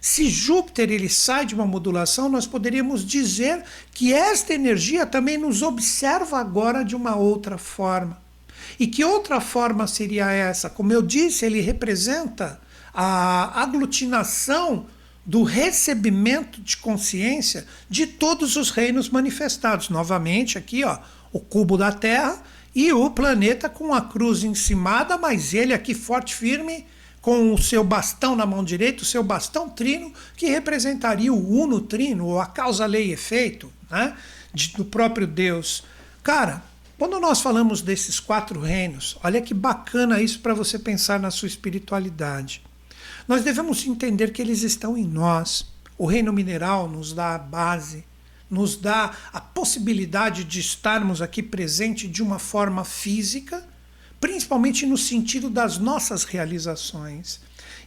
Se 0.00 0.28
Júpiter 0.28 0.90
ele 0.90 1.08
sai 1.08 1.44
de 1.44 1.54
uma 1.54 1.66
modulação, 1.66 2.28
nós 2.28 2.46
poderíamos 2.46 3.04
dizer 3.04 3.62
que 3.92 4.12
esta 4.12 4.54
energia 4.54 5.04
também 5.04 5.36
nos 5.36 5.62
observa 5.62 6.38
agora 6.38 6.84
de 6.84 6.94
uma 6.94 7.16
outra 7.16 7.58
forma. 7.58 8.20
E 8.78 8.86
que 8.86 9.04
outra 9.04 9.40
forma 9.40 9.86
seria 9.86 10.30
essa? 10.30 10.70
Como 10.70 10.92
eu 10.92 11.02
disse, 11.02 11.44
ele 11.44 11.60
representa 11.60 12.60
a 12.94 13.62
aglutinação 13.62 14.86
do 15.26 15.42
recebimento 15.42 16.60
de 16.62 16.76
consciência 16.76 17.66
de 17.88 18.06
todos 18.06 18.56
os 18.56 18.70
reinos 18.70 19.10
manifestados. 19.10 19.90
Novamente, 19.90 20.56
aqui, 20.56 20.84
ó, 20.84 20.98
o 21.32 21.40
cubo 21.40 21.76
da 21.76 21.92
Terra 21.92 22.42
e 22.74 22.92
o 22.92 23.10
planeta 23.10 23.68
com 23.68 23.92
a 23.92 24.00
cruz 24.00 24.44
encimada, 24.44 25.18
mas 25.18 25.52
ele 25.52 25.74
aqui 25.74 25.92
forte, 25.92 26.34
firme, 26.34 26.86
com 27.28 27.52
o 27.52 27.58
seu 27.58 27.84
bastão 27.84 28.34
na 28.34 28.46
mão 28.46 28.64
direita, 28.64 29.02
o 29.02 29.04
seu 29.04 29.22
bastão 29.22 29.68
trino, 29.68 30.10
que 30.34 30.46
representaria 30.46 31.30
o 31.30 31.60
uno 31.60 31.78
trino, 31.78 32.24
ou 32.24 32.40
a 32.40 32.46
causa, 32.46 32.86
lei 32.86 33.08
e 33.08 33.12
efeito, 33.12 33.70
né, 33.90 34.16
de, 34.54 34.68
do 34.68 34.82
próprio 34.82 35.26
Deus. 35.26 35.84
Cara, 36.22 36.62
quando 36.96 37.20
nós 37.20 37.42
falamos 37.42 37.82
desses 37.82 38.18
quatro 38.18 38.62
reinos, 38.62 39.18
olha 39.22 39.42
que 39.42 39.52
bacana 39.52 40.22
isso 40.22 40.40
para 40.40 40.54
você 40.54 40.78
pensar 40.78 41.20
na 41.20 41.30
sua 41.30 41.48
espiritualidade. 41.48 42.62
Nós 43.28 43.44
devemos 43.44 43.86
entender 43.86 44.32
que 44.32 44.40
eles 44.40 44.62
estão 44.62 44.96
em 44.96 45.04
nós. 45.04 45.70
O 45.98 46.06
reino 46.06 46.32
mineral 46.32 46.88
nos 46.88 47.12
dá 47.12 47.34
a 47.34 47.38
base, 47.38 48.06
nos 48.48 48.74
dá 48.74 49.12
a 49.34 49.38
possibilidade 49.38 50.44
de 50.44 50.60
estarmos 50.60 51.20
aqui 51.20 51.42
presente 51.42 52.08
de 52.08 52.22
uma 52.22 52.38
forma 52.38 52.86
física, 52.86 53.68
principalmente 54.20 54.86
no 54.86 54.96
sentido 54.96 55.48
das 55.48 55.78
nossas 55.78 56.24
realizações. 56.24 57.40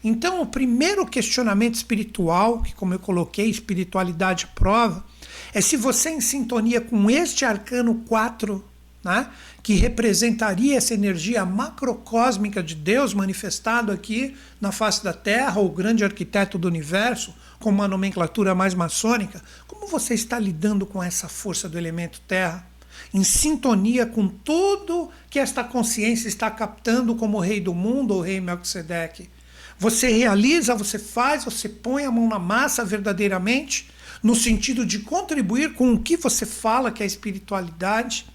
Então, 0.04 0.42
o 0.42 0.46
primeiro 0.46 1.06
questionamento 1.06 1.76
espiritual, 1.76 2.62
que, 2.62 2.74
como 2.74 2.94
eu 2.94 3.00
coloquei, 3.00 3.50
espiritualidade 3.50 4.48
prova, 4.48 5.06
é 5.54 5.62
se 5.62 5.78
você 5.78 6.10
é 6.10 6.14
em 6.14 6.22
sintonia 6.22 6.82
com 6.82 7.10
este 7.10 7.46
arcano 7.46 7.96
4 8.08 8.64
né, 9.04 9.28
que 9.64 9.74
representaria 9.74 10.78
essa 10.78 10.94
energia 10.94 11.46
macrocósmica 11.46 12.62
de 12.62 12.76
Deus 12.76 13.14
manifestado 13.14 13.92
aqui 13.92 14.36
na 14.60 14.72
face 14.72 15.04
da 15.04 15.14
Terra, 15.14 15.60
o 15.60 15.70
grande 15.70 16.04
arquiteto 16.04 16.58
do 16.58 16.68
universo, 16.68 17.34
com 17.60 17.70
uma 17.70 17.88
nomenclatura 17.88 18.56
mais 18.56 18.74
maçônica, 18.74 19.42
como 19.68 19.88
você 19.88 20.14
está 20.14 20.38
lidando 20.40 20.86
com 20.86 21.02
essa 21.02 21.28
força 21.28 21.68
do 21.68 21.78
elemento 21.78 22.22
Terra? 22.28 22.71
Em 23.14 23.24
sintonia 23.24 24.06
com 24.06 24.28
tudo 24.28 25.10
que 25.30 25.40
esta 25.40 25.64
consciência 25.64 26.28
está 26.28 26.50
captando 26.50 27.16
como 27.16 27.40
rei 27.40 27.60
do 27.60 27.74
mundo 27.74 28.16
ou 28.16 28.22
rei 28.22 28.40
Melquisedeque. 28.40 29.30
Você 29.78 30.10
realiza, 30.10 30.76
você 30.76 31.00
faz, 31.00 31.44
você 31.44 31.68
põe 31.68 32.06
a 32.06 32.12
mão 32.12 32.28
na 32.28 32.38
massa 32.38 32.86
verdadeiramente, 32.86 33.90
no 34.22 34.36
sentido 34.36 34.86
de 34.86 35.00
contribuir 35.00 35.74
com 35.74 35.94
o 35.94 36.00
que 36.00 36.16
você 36.16 36.46
fala, 36.46 36.92
que 36.92 37.02
é 37.02 37.06
a 37.06 37.08
espiritualidade 37.08 38.26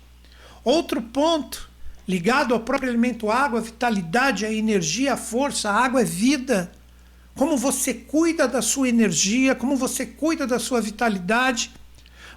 Outro 0.67 1.01
ponto 1.01 1.71
ligado 2.09 2.53
ao 2.53 2.59
próprio 2.59 2.91
elemento 2.91 3.31
água, 3.31 3.61
a 3.61 3.63
vitalidade, 3.63 4.45
a 4.45 4.53
energia, 4.53 5.13
a 5.13 5.17
força, 5.17 5.71
a 5.71 5.85
água 5.85 6.01
é 6.01 6.05
vida. 6.05 6.73
Como 7.37 7.57
você 7.57 7.95
cuida 7.95 8.49
da 8.49 8.61
sua 8.61 8.89
energia, 8.89 9.55
como 9.55 9.77
você 9.77 10.05
cuida 10.05 10.45
da 10.45 10.59
sua 10.59 10.81
vitalidade. 10.81 11.71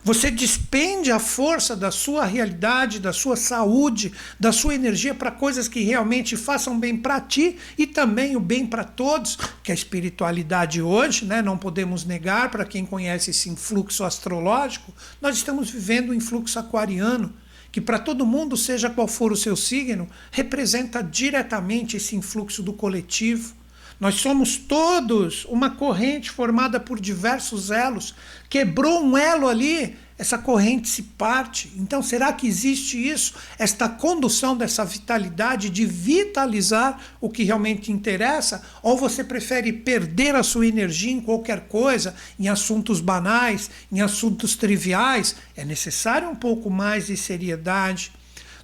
Você 0.04 0.32
despende 0.32 1.12
a 1.12 1.20
força 1.20 1.76
da 1.76 1.92
sua 1.92 2.26
realidade, 2.26 3.00
da 3.00 3.12
sua 3.12 3.36
saúde, 3.36 4.14
da 4.40 4.52
sua 4.52 4.74
energia 4.74 5.14
para 5.14 5.30
coisas 5.30 5.68
que 5.68 5.82
realmente 5.82 6.38
façam 6.38 6.80
bem 6.80 6.96
para 6.96 7.20
ti 7.20 7.58
e 7.78 7.86
também 7.86 8.36
o 8.36 8.40
bem 8.40 8.66
para 8.66 8.84
todos, 8.84 9.38
que 9.62 9.72
a 9.72 9.76
espiritualidade 9.76 10.82
hoje, 10.82 11.26
né, 11.26 11.42
não 11.42 11.58
podemos 11.58 12.06
negar 12.06 12.50
para 12.50 12.66
quem 12.66 12.86
conhece 12.86 13.32
esse 13.32 13.50
influxo 13.50 14.04
astrológico, 14.04 14.94
nós 15.22 15.36
estamos 15.36 15.70
vivendo 15.70 16.12
um 16.12 16.14
influxo 16.14 16.58
aquariano 16.58 17.34
que 17.72 17.80
para 17.80 18.00
todo 18.00 18.26
mundo, 18.26 18.58
seja 18.58 18.90
qual 18.90 19.08
for 19.08 19.32
o 19.32 19.38
seu 19.38 19.56
signo, 19.56 20.10
representa 20.32 21.04
diretamente 21.04 21.98
esse 21.98 22.16
influxo 22.16 22.64
do 22.64 22.74
coletivo. 22.74 23.54
Nós 24.00 24.16
somos 24.16 24.56
todos 24.56 25.44
uma 25.46 25.72
corrente 25.72 26.32
formada 26.32 26.80
por 26.80 27.00
diversos 27.00 27.70
elos. 27.70 28.16
Quebrou 28.50 29.04
um 29.04 29.18
elo 29.18 29.48
ali, 29.48 29.98
essa 30.18 30.38
corrente 30.38 30.88
se 30.88 31.04
parte. 31.04 31.72
Então, 31.76 32.02
será 32.02 32.32
que 32.32 32.48
existe 32.48 32.98
isso? 32.98 33.34
Esta 33.58 33.90
condução 33.90 34.56
dessa 34.56 34.86
vitalidade 34.86 35.70
de 35.70 35.86
vitalizar 35.86 37.00
o 37.20 37.30
que 37.30 37.44
realmente 37.44 37.92
interessa? 37.92 38.62
Ou 38.82 38.98
você 38.98 39.22
prefere 39.22 39.74
perder 39.74 40.34
a 40.34 40.44
sua 40.44 40.68
energia 40.68 41.12
em 41.12 41.22
qualquer 41.22 41.68
coisa, 41.68 42.16
em 42.40 42.48
assuntos 42.48 43.02
banais, 43.02 43.70
em 43.92 44.00
assuntos 44.00 44.56
triviais? 44.56 45.36
É 45.58 45.66
necessário 45.66 46.30
um 46.30 46.36
pouco 46.36 46.70
mais 46.70 47.08
de 47.08 47.18
seriedade. 47.18 48.14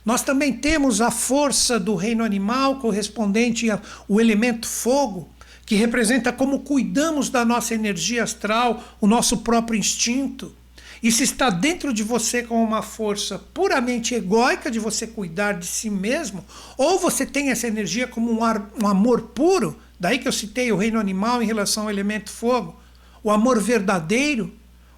Nós 0.06 0.22
também 0.22 0.54
temos 0.54 1.02
a 1.02 1.10
força 1.10 1.80
do 1.80 1.96
reino 1.96 2.24
animal 2.24 2.80
correspondente 2.80 3.68
ao 3.72 4.22
elemento 4.22 4.68
fogo, 4.68 5.28
que 5.66 5.74
representa 5.74 6.32
como 6.32 6.60
cuidamos 6.60 7.30
da 7.30 7.44
nossa 7.44 7.74
energia 7.74 8.24
astral, 8.24 8.84
o 9.02 9.08
nosso 9.08 9.38
próprio 9.38 9.80
instinto. 9.80 10.56
Isso 11.02 11.24
está 11.24 11.50
dentro 11.50 11.92
de 11.92 12.04
você 12.04 12.44
como 12.44 12.64
uma 12.64 12.84
força 12.84 13.40
puramente 13.40 14.14
egóica 14.14 14.70
de 14.70 14.80
você 14.80 15.08
cuidar 15.08 15.54
de 15.54 15.66
si 15.66 15.90
mesmo, 15.90 16.46
ou 16.78 17.00
você 17.00 17.26
tem 17.26 17.50
essa 17.50 17.68
energia 17.68 18.08
como 18.08 18.32
um, 18.32 18.44
ar, 18.44 18.70
um 18.80 18.88
amor 18.88 19.22
puro, 19.34 19.76
daí 20.00 20.20
que 20.20 20.28
eu 20.28 20.32
citei 20.32 20.72
o 20.72 20.78
reino 20.78 21.00
animal 21.00 21.42
em 21.42 21.48
relação 21.48 21.84
ao 21.84 21.90
elemento 21.90 22.32
fogo, 22.32 22.80
o 23.24 23.32
amor 23.32 23.60
verdadeiro, 23.60 24.54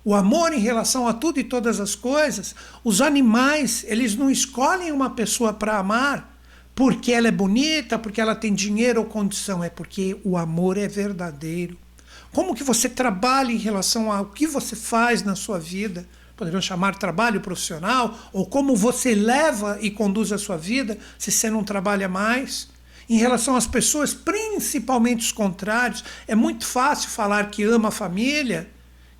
o 0.07 0.15
amor 0.15 0.53
em 0.53 0.59
relação 0.59 1.05
a 1.05 1.11
tudo 1.11 1.37
e 1.37 1.43
todas 1.43 1.81
as 1.81 1.93
coisas. 1.93 2.55
Os 2.81 3.01
animais, 3.01 3.83
eles 3.89 4.15
não 4.15 4.31
escolhem 4.31 4.93
uma 4.93 5.09
pessoa 5.09 5.51
para 5.51 5.77
amar 5.77 6.39
porque 6.73 7.11
ela 7.11 7.27
é 7.27 7.31
bonita, 7.31 7.99
porque 7.99 8.21
ela 8.21 8.33
tem 8.33 8.53
dinheiro 8.53 9.01
ou 9.01 9.05
condição, 9.05 9.61
é 9.61 9.69
porque 9.69 10.17
o 10.23 10.37
amor 10.37 10.77
é 10.77 10.87
verdadeiro. 10.87 11.77
Como 12.31 12.55
que 12.55 12.63
você 12.63 12.87
trabalha 12.87 13.51
em 13.51 13.57
relação 13.57 14.09
ao 14.09 14.27
que 14.27 14.47
você 14.47 14.77
faz 14.77 15.23
na 15.23 15.35
sua 15.35 15.59
vida? 15.59 16.07
Poderiam 16.37 16.61
chamar 16.61 16.95
trabalho 16.95 17.41
profissional, 17.41 18.17
ou 18.31 18.45
como 18.45 18.77
você 18.77 19.13
leva 19.13 19.77
e 19.81 19.91
conduz 19.91 20.31
a 20.31 20.37
sua 20.37 20.55
vida, 20.55 20.97
se 21.19 21.31
você 21.31 21.49
não 21.49 21.65
trabalha 21.65 22.07
mais. 22.07 22.69
Em 23.09 23.17
relação 23.17 23.57
às 23.57 23.67
pessoas, 23.67 24.13
principalmente 24.13 25.25
os 25.25 25.31
contrários, 25.33 26.01
é 26.25 26.33
muito 26.33 26.65
fácil 26.65 27.09
falar 27.09 27.49
que 27.49 27.63
ama 27.63 27.89
a 27.89 27.91
família, 27.91 28.69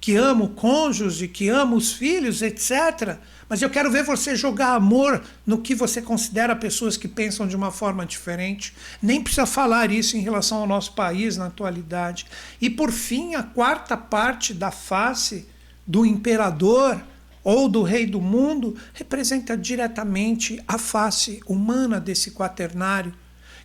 que 0.07 0.15
ama 0.15 0.45
o 0.45 0.47
cônjuge, 0.47 1.27
que 1.27 1.49
ama 1.49 1.75
os 1.75 1.91
filhos, 1.91 2.41
etc. 2.41 3.17
Mas 3.49 3.61
eu 3.61 3.69
quero 3.69 3.91
ver 3.91 4.05
você 4.05 4.37
jogar 4.37 4.73
amor 4.73 5.21
no 5.45 5.57
que 5.57 5.75
você 5.75 6.01
considera 6.01 6.55
pessoas 6.55 6.95
que 6.95 7.09
pensam 7.09 7.45
de 7.45 7.57
uma 7.57 7.71
forma 7.71 8.05
diferente. 8.05 8.73
Nem 9.01 9.21
precisa 9.21 9.45
falar 9.45 9.91
isso 9.91 10.15
em 10.15 10.21
relação 10.21 10.59
ao 10.59 10.65
nosso 10.65 10.93
país 10.93 11.35
na 11.35 11.47
atualidade. 11.47 12.25
E 12.61 12.69
por 12.69 12.89
fim, 12.89 13.35
a 13.35 13.43
quarta 13.43 13.97
parte 13.97 14.53
da 14.53 14.71
face 14.71 15.45
do 15.85 16.05
imperador 16.05 17.03
ou 17.43 17.67
do 17.67 17.83
rei 17.83 18.05
do 18.05 18.21
mundo 18.21 18.77
representa 18.93 19.57
diretamente 19.57 20.63
a 20.65 20.77
face 20.77 21.41
humana 21.45 21.99
desse 21.99 22.31
quaternário, 22.31 23.13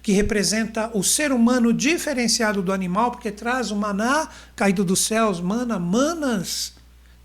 que 0.03 0.13
representa 0.13 0.91
o 0.93 1.03
ser 1.03 1.31
humano 1.31 1.73
diferenciado 1.73 2.61
do 2.61 2.73
animal, 2.73 3.13
porque 3.13 3.31
traz 3.31 3.71
o 3.71 3.77
maná 3.77 4.29
caído 4.57 4.85
dos 4.85 5.07
céus, 5.07 5.41
mana, 5.41 5.79
manas 5.79 6.75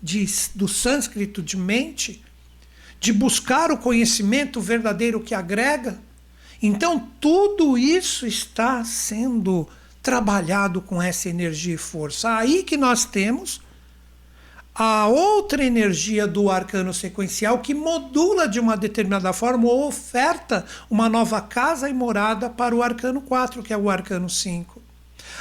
de, 0.00 0.24
do 0.54 0.68
sânscrito 0.68 1.42
de 1.42 1.56
mente, 1.56 2.22
de 3.00 3.12
buscar 3.12 3.72
o 3.72 3.78
conhecimento 3.78 4.60
verdadeiro 4.60 5.20
que 5.20 5.34
agrega. 5.34 5.98
Então, 6.62 7.08
tudo 7.20 7.76
isso 7.76 8.26
está 8.26 8.84
sendo 8.84 9.68
trabalhado 10.02 10.80
com 10.80 11.02
essa 11.02 11.28
energia 11.28 11.74
e 11.74 11.78
força. 11.78 12.36
Aí 12.36 12.62
que 12.62 12.76
nós 12.76 13.04
temos 13.04 13.60
a 14.80 15.08
outra 15.08 15.64
energia 15.64 16.24
do 16.24 16.48
arcano 16.48 16.94
sequencial 16.94 17.58
que 17.58 17.74
modula 17.74 18.46
de 18.46 18.60
uma 18.60 18.76
determinada 18.76 19.32
forma 19.32 19.66
ou 19.66 19.88
oferta 19.88 20.64
uma 20.88 21.08
nova 21.08 21.40
casa 21.40 21.90
e 21.90 21.92
morada 21.92 22.48
para 22.48 22.76
o 22.76 22.80
arcano 22.80 23.20
4, 23.20 23.60
que 23.60 23.72
é 23.72 23.76
o 23.76 23.90
arcano 23.90 24.30
5. 24.30 24.80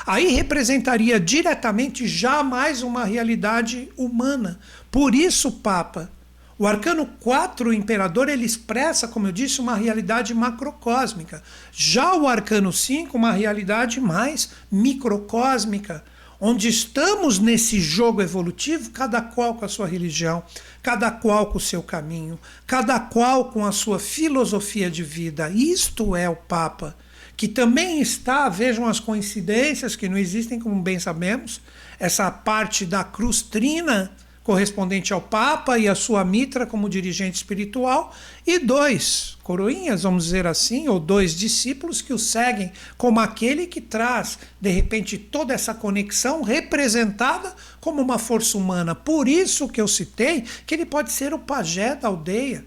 Aí 0.07 0.29
representaria 0.29 1.19
diretamente 1.19 2.07
jamais 2.07 2.81
uma 2.81 3.05
realidade 3.05 3.91
humana. 3.95 4.59
Por 4.89 5.13
isso, 5.13 5.51
Papa, 5.51 6.09
o 6.57 6.65
arcano 6.65 7.05
4, 7.19 7.69
o 7.69 7.73
imperador, 7.73 8.29
ele 8.29 8.43
expressa, 8.43 9.07
como 9.07 9.27
eu 9.27 9.31
disse, 9.31 9.61
uma 9.61 9.75
realidade 9.75 10.33
macrocósmica. 10.33 11.43
Já 11.71 12.15
o 12.15 12.27
arcano 12.27 12.73
5, 12.73 13.15
uma 13.15 13.33
realidade 13.33 13.99
mais 13.99 14.49
microcósmica, 14.71 16.03
onde 16.39 16.67
estamos 16.67 17.39
nesse 17.39 17.79
jogo 17.79 18.21
evolutivo, 18.21 18.91
cada 18.91 19.21
qual 19.21 19.55
com 19.55 19.65
a 19.65 19.69
sua 19.69 19.87
religião, 19.87 20.43
cada 20.83 21.09
qual 21.09 21.47
com 21.47 21.57
o 21.57 21.61
seu 21.61 21.81
caminho, 21.81 22.39
cada 22.65 22.99
qual 22.99 23.51
com 23.51 23.65
a 23.65 23.71
sua 23.71 23.99
filosofia 23.99 24.89
de 24.89 25.03
vida. 25.03 25.49
Isto 25.49 26.15
é 26.15 26.29
o 26.29 26.35
Papa, 26.35 26.95
que 27.35 27.47
também 27.47 28.01
está, 28.01 28.49
vejam 28.49 28.87
as 28.87 28.99
coincidências 28.99 29.95
que 29.95 30.09
não 30.09 30.17
existem, 30.17 30.59
como 30.59 30.81
bem 30.81 30.99
sabemos, 30.99 31.61
essa 31.99 32.29
parte 32.29 32.85
da 32.85 33.03
cruz 33.03 33.41
trina 33.41 34.11
correspondente 34.47 35.11
ao 35.11 35.19
Papa 35.19 35.77
e 35.77 35.89
a 35.89 35.93
sua 35.93 36.23
mitra 36.23 36.65
como 36.65 36.87
dirigente 36.87 37.35
espiritual, 37.35 38.15
e 38.45 38.57
dois 38.57 39.37
coroinhas, 39.43 40.03
vamos 40.03 40.23
dizer 40.23 40.47
assim, 40.47 40.87
ou 40.87 41.01
dois 41.01 41.35
discípulos 41.35 42.01
que 42.01 42.13
o 42.13 42.17
seguem 42.17 42.71
como 42.97 43.19
aquele 43.19 43.67
que 43.67 43.81
traz, 43.81 44.39
de 44.61 44.69
repente, 44.69 45.17
toda 45.17 45.53
essa 45.53 45.73
conexão 45.73 46.43
representada 46.43 47.53
como 47.81 48.01
uma 48.01 48.17
força 48.17 48.57
humana. 48.57 48.95
Por 48.95 49.27
isso 49.27 49.67
que 49.67 49.81
eu 49.81 49.87
citei 49.87 50.45
que 50.65 50.73
ele 50.73 50.85
pode 50.85 51.11
ser 51.11 51.33
o 51.33 51.39
pajé 51.39 51.93
da 51.93 52.07
aldeia. 52.07 52.63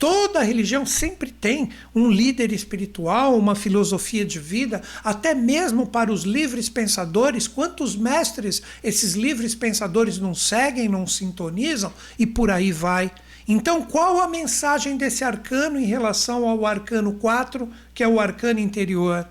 Toda 0.00 0.42
religião 0.42 0.86
sempre 0.86 1.30
tem 1.30 1.68
um 1.94 2.10
líder 2.10 2.52
espiritual, 2.52 3.38
uma 3.38 3.54
filosofia 3.54 4.24
de 4.24 4.38
vida, 4.38 4.80
até 5.04 5.34
mesmo 5.34 5.86
para 5.86 6.10
os 6.10 6.22
livres 6.22 6.70
pensadores. 6.70 7.46
Quantos 7.46 7.94
mestres 7.96 8.62
esses 8.82 9.12
livres 9.12 9.54
pensadores 9.54 10.18
não 10.18 10.34
seguem, 10.34 10.88
não 10.88 11.06
sintonizam 11.06 11.92
e 12.18 12.26
por 12.26 12.50
aí 12.50 12.72
vai. 12.72 13.12
Então, 13.46 13.82
qual 13.82 14.22
a 14.22 14.26
mensagem 14.26 14.96
desse 14.96 15.22
arcano 15.22 15.78
em 15.78 15.84
relação 15.84 16.48
ao 16.48 16.64
arcano 16.64 17.12
4, 17.12 17.68
que 17.92 18.02
é 18.02 18.08
o 18.08 18.18
arcano 18.18 18.58
interior? 18.58 19.28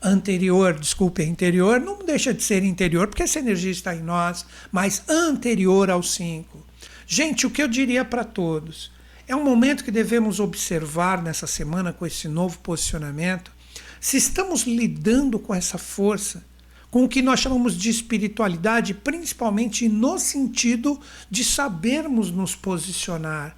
Anterior, 0.00 0.78
desculpe, 0.78 1.24
interior, 1.24 1.80
não 1.80 1.98
deixa 1.98 2.32
de 2.32 2.44
ser 2.44 2.62
interior, 2.62 3.08
porque 3.08 3.24
essa 3.24 3.40
energia 3.40 3.72
está 3.72 3.92
em 3.92 4.02
nós, 4.02 4.46
mas 4.70 5.02
anterior 5.08 5.90
ao 5.90 6.00
5. 6.00 6.64
Gente, 7.08 7.44
o 7.44 7.50
que 7.50 7.60
eu 7.60 7.66
diria 7.66 8.04
para 8.04 8.22
todos? 8.22 8.92
É 9.26 9.36
um 9.36 9.44
momento 9.44 9.84
que 9.84 9.90
devemos 9.90 10.40
observar 10.40 11.22
nessa 11.22 11.46
semana 11.46 11.92
com 11.92 12.04
esse 12.04 12.28
novo 12.28 12.58
posicionamento 12.58 13.52
se 14.00 14.16
estamos 14.16 14.62
lidando 14.62 15.38
com 15.38 15.54
essa 15.54 15.78
força, 15.78 16.44
com 16.90 17.04
o 17.04 17.08
que 17.08 17.22
nós 17.22 17.38
chamamos 17.38 17.78
de 17.78 17.88
espiritualidade, 17.88 18.94
principalmente 18.94 19.88
no 19.88 20.18
sentido 20.18 21.00
de 21.30 21.44
sabermos 21.44 22.32
nos 22.32 22.56
posicionar. 22.56 23.56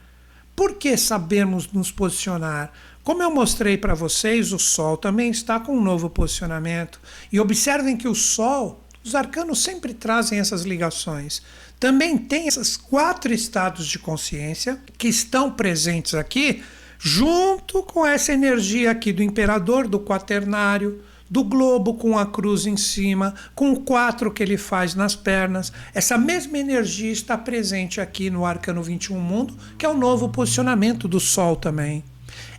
Por 0.55 0.75
que 0.75 0.97
sabermos 0.99 1.73
nos 1.73 1.91
posicionar? 1.91 2.73
Como 3.03 3.23
eu 3.23 3.31
mostrei 3.31 3.79
para 3.79 3.95
vocês, 3.95 4.53
o 4.53 4.59
Sol 4.59 4.99
também 4.99 5.31
está 5.31 5.59
com 5.59 5.77
um 5.77 5.83
novo 5.83 6.11
posicionamento. 6.11 7.01
E 7.33 7.41
observem 7.41 7.97
que 7.97 8.07
o 8.07 8.15
Sol, 8.15 8.84
os 9.05 9.15
arcanos 9.15 9.63
sempre 9.63 9.93
trazem 9.93 10.39
essas 10.39 10.63
ligações 10.63 11.43
também 11.85 12.17
tem 12.17 12.47
esses 12.47 12.79
quatro 12.79 13.33
estados 13.35 13.87
de 13.87 13.99
consciência 13.99 14.81
que 14.97 15.07
estão 15.07 15.51
presentes 15.51 16.15
aqui, 16.15 16.63
junto 16.99 17.83
com 17.83 18.07
essa 18.07 18.33
energia 18.33 18.91
aqui 18.91 19.13
do 19.13 19.23
imperador, 19.23 19.87
do 19.87 20.01
quaternário, 20.01 21.03
do 21.29 21.45
globo 21.45 21.93
com 21.93 22.17
a 22.17 22.25
cruz 22.25 22.65
em 22.65 22.79
cima, 22.79 23.35
com 23.55 23.73
o 23.73 23.81
quatro 23.81 24.33
que 24.33 24.43
ele 24.43 24.57
faz 24.57 24.95
nas 24.95 25.15
pernas. 25.15 25.73
Essa 25.93 26.17
mesma 26.17 26.57
energia 26.57 27.13
está 27.13 27.37
presente 27.37 28.01
aqui 28.01 28.31
no 28.31 28.47
Arcano 28.47 28.83
21 28.83 29.21
Mundo, 29.21 29.55
que 29.77 29.85
é 29.85 29.89
o 29.89 29.97
novo 29.97 30.31
posicionamento 30.31 31.07
do 31.07 31.21
Sol 31.21 31.55
também. 31.55 32.03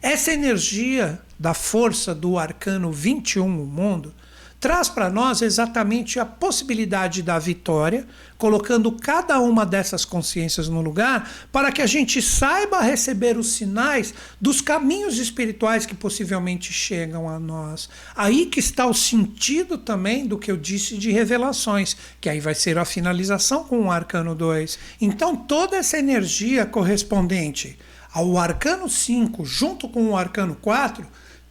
Essa 0.02 0.34
energia 0.34 1.20
da 1.40 1.56
força 1.56 2.14
do 2.14 2.38
Arcano 2.38 2.92
21 2.92 3.48
Mundo 3.48 4.14
traz 4.66 4.90
para 4.90 5.12
nós 5.12 5.44
exatamente 5.44 6.20
a 6.20 6.26
possibilidade 6.26 7.22
da 7.22 7.38
vitória, 7.38 8.08
colocando 8.36 8.92
cada 8.92 9.40
uma 9.40 9.64
dessas 9.64 10.04
consciências 10.04 10.68
no 10.68 10.82
lugar, 10.82 11.30
para 11.52 11.72
que 11.72 11.84
a 11.84 11.86
gente 11.86 12.20
saiba 12.20 12.82
receber 12.82 13.38
os 13.38 13.52
sinais 13.52 14.12
dos 14.42 14.62
caminhos 14.62 15.20
espirituais 15.20 15.86
que 15.86 15.94
possivelmente 15.94 16.74
chegam 16.74 17.30
a 17.30 17.40
nós. 17.40 17.88
Aí 18.16 18.48
que 18.48 18.60
está 18.60 18.88
o 18.88 18.94
sentido 18.96 19.78
também 19.78 20.26
do 20.26 20.36
que 20.36 20.50
eu 20.50 20.58
disse 20.58 20.98
de 20.98 21.12
revelações, 21.12 21.96
que 22.20 22.28
aí 22.28 22.40
vai 22.40 22.56
ser 22.56 22.80
a 22.80 22.86
finalização 22.86 23.66
com 23.66 23.82
o 23.82 23.92
arcano 23.92 24.34
2. 24.34 24.80
Então 25.00 25.36
toda 25.36 25.78
essa 25.78 26.00
energia 26.00 26.66
correspondente 26.66 27.78
ao 28.12 28.36
arcano 28.36 28.90
5 28.90 29.46
junto 29.46 29.88
com 29.88 30.10
o 30.10 30.18
arcano 30.18 30.58
4 30.60 31.06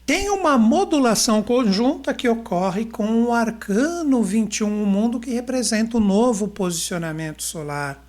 tem 0.07 0.29
uma 0.29 0.59
modulação 0.59 1.43
conjunta 1.43 2.13
que 2.13 2.29
ocorre 2.29 2.85
com 2.85 3.25
o 3.25 3.33
arcano 3.33 4.23
21, 4.23 4.83
o 4.83 4.87
mundo 4.87 5.19
que 5.19 5.31
representa 5.31 5.97
o 5.97 6.01
novo 6.01 6.47
posicionamento 6.49 7.43
solar. 7.43 8.03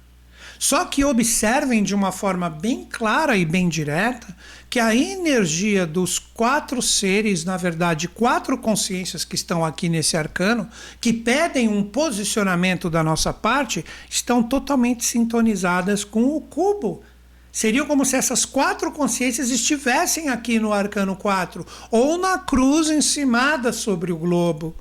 Só 0.59 0.85
que 0.85 1.03
observem 1.03 1.83
de 1.83 1.93
uma 1.95 2.11
forma 2.11 2.49
bem 2.49 2.85
clara 2.89 3.37
e 3.37 3.45
bem 3.45 3.69
direta 3.69 4.27
que 4.69 4.79
a 4.79 4.95
energia 4.95 5.85
dos 5.85 6.19
quatro 6.19 6.81
seres, 6.81 7.45
na 7.45 7.55
verdade, 7.55 8.07
quatro 8.07 8.57
consciências 8.57 9.23
que 9.23 9.35
estão 9.35 9.63
aqui 9.63 9.87
nesse 9.87 10.17
arcano, 10.17 10.67
que 10.99 11.13
pedem 11.13 11.69
um 11.69 11.83
posicionamento 11.83 12.89
da 12.89 13.03
nossa 13.03 13.31
parte, 13.33 13.85
estão 14.09 14.43
totalmente 14.43 15.05
sintonizadas 15.05 16.03
com 16.03 16.35
o 16.35 16.41
cubo 16.41 17.03
Seria 17.55 17.85
como 17.85 18.03
se 18.03 18.17
essas 18.17 18.43
quatro 18.43 18.91
consciências 18.91 19.49
estivessem 19.49 20.27
aqui 20.27 20.59
no 20.59 20.73
arcano 20.73 21.15
4 21.15 21.65
ou 21.89 22.17
na 22.17 22.37
cruz 22.37 22.89
encimada 22.89 23.71
sobre 23.71 24.11
o 24.11 24.17
globo. 24.17 24.75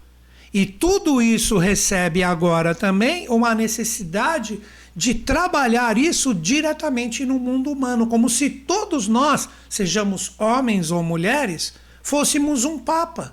E 0.53 0.67
tudo 0.67 1.23
isso 1.23 1.57
recebe 1.57 2.25
agora 2.25 2.75
também 2.75 3.29
uma 3.29 3.55
necessidade 3.55 4.61
de 4.95 5.15
trabalhar 5.15 5.97
isso 5.97 6.35
diretamente 6.35 7.25
no 7.25 7.39
mundo 7.39 7.71
humano, 7.71 8.09
como 8.09 8.29
se 8.29 8.51
todos 8.51 9.07
nós, 9.07 9.49
sejamos 9.71 10.33
homens 10.37 10.91
ou 10.91 11.01
mulheres, 11.01 11.75
fôssemos 12.03 12.65
um 12.65 12.77
papa, 12.77 13.33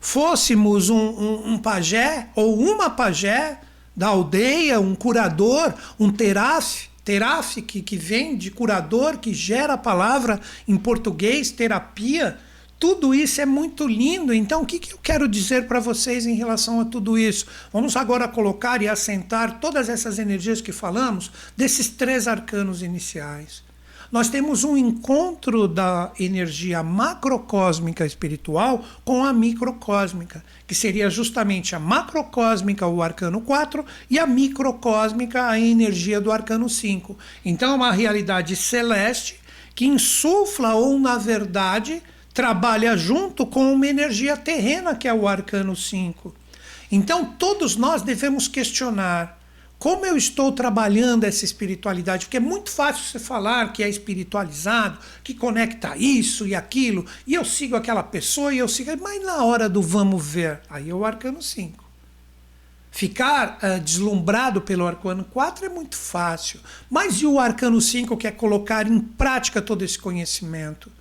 fôssemos 0.00 0.88
um, 0.88 0.96
um, 0.96 1.52
um 1.52 1.58
pajé 1.58 2.28
ou 2.34 2.58
uma 2.58 2.88
pajé 2.88 3.60
da 3.94 4.06
aldeia, 4.06 4.80
um 4.80 4.94
curador, 4.94 5.74
um 5.98 6.10
terafe 6.10 6.89
Teraf, 7.04 7.62
que, 7.62 7.82
que 7.82 7.96
vem 7.96 8.36
de 8.36 8.50
curador, 8.50 9.18
que 9.18 9.32
gera 9.32 9.74
a 9.74 9.78
palavra 9.78 10.40
em 10.66 10.76
português, 10.76 11.50
terapia. 11.50 12.38
Tudo 12.78 13.14
isso 13.14 13.40
é 13.40 13.46
muito 13.46 13.86
lindo. 13.86 14.32
Então, 14.32 14.62
o 14.62 14.66
que, 14.66 14.78
que 14.78 14.92
eu 14.92 14.98
quero 15.02 15.28
dizer 15.28 15.66
para 15.66 15.80
vocês 15.80 16.26
em 16.26 16.34
relação 16.34 16.80
a 16.80 16.84
tudo 16.84 17.18
isso? 17.18 17.46
Vamos 17.72 17.96
agora 17.96 18.26
colocar 18.26 18.80
e 18.82 18.88
assentar 18.88 19.60
todas 19.60 19.88
essas 19.88 20.18
energias 20.18 20.60
que 20.60 20.72
falamos 20.72 21.30
desses 21.56 21.88
três 21.88 22.26
arcanos 22.26 22.82
iniciais 22.82 23.69
nós 24.10 24.28
temos 24.28 24.64
um 24.64 24.76
encontro 24.76 25.68
da 25.68 26.10
energia 26.18 26.82
macrocósmica 26.82 28.04
espiritual 28.04 28.84
com 29.04 29.24
a 29.24 29.32
microcósmica, 29.32 30.44
que 30.66 30.74
seria 30.74 31.08
justamente 31.08 31.76
a 31.76 31.78
macrocósmica, 31.78 32.86
o 32.86 33.02
arcano 33.02 33.40
4, 33.40 33.84
e 34.08 34.18
a 34.18 34.26
microcósmica, 34.26 35.48
a 35.48 35.60
energia 35.60 36.20
do 36.20 36.32
arcano 36.32 36.68
5. 36.68 37.16
Então, 37.44 37.72
é 37.72 37.74
uma 37.74 37.92
realidade 37.92 38.56
celeste 38.56 39.40
que 39.74 39.86
insufla 39.86 40.74
ou, 40.74 40.98
na 40.98 41.16
verdade, 41.16 42.02
trabalha 42.34 42.96
junto 42.96 43.46
com 43.46 43.72
uma 43.72 43.86
energia 43.86 44.36
terrena, 44.36 44.94
que 44.94 45.06
é 45.06 45.14
o 45.14 45.28
arcano 45.28 45.76
5. 45.76 46.34
Então, 46.90 47.24
todos 47.24 47.76
nós 47.76 48.02
devemos 48.02 48.48
questionar 48.48 49.39
como 49.80 50.04
eu 50.04 50.14
estou 50.14 50.52
trabalhando 50.52 51.24
essa 51.24 51.42
espiritualidade? 51.42 52.26
Porque 52.26 52.36
é 52.36 52.40
muito 52.40 52.70
fácil 52.70 53.02
você 53.02 53.18
falar 53.18 53.72
que 53.72 53.82
é 53.82 53.88
espiritualizado, 53.88 54.98
que 55.24 55.32
conecta 55.32 55.96
isso 55.96 56.46
e 56.46 56.54
aquilo, 56.54 57.06
e 57.26 57.32
eu 57.32 57.46
sigo 57.46 57.74
aquela 57.74 58.02
pessoa 58.02 58.52
e 58.52 58.58
eu 58.58 58.68
sigo. 58.68 58.90
Mas 59.00 59.24
na 59.24 59.42
hora 59.42 59.70
do 59.70 59.80
vamos 59.80 60.22
ver, 60.22 60.60
aí 60.68 60.90
é 60.90 60.94
o 60.94 61.02
arcano 61.02 61.40
5. 61.40 61.82
Ficar 62.90 63.58
uh, 63.62 63.80
deslumbrado 63.80 64.60
pelo 64.60 64.86
arcano 64.86 65.24
4 65.24 65.64
é 65.64 65.68
muito 65.70 65.96
fácil. 65.96 66.60
Mas 66.90 67.22
e 67.22 67.26
o 67.26 67.40
arcano 67.40 67.80
5, 67.80 68.18
que 68.18 68.26
é 68.26 68.30
colocar 68.30 68.86
em 68.86 69.00
prática 69.00 69.62
todo 69.62 69.82
esse 69.82 69.98
conhecimento? 69.98 70.92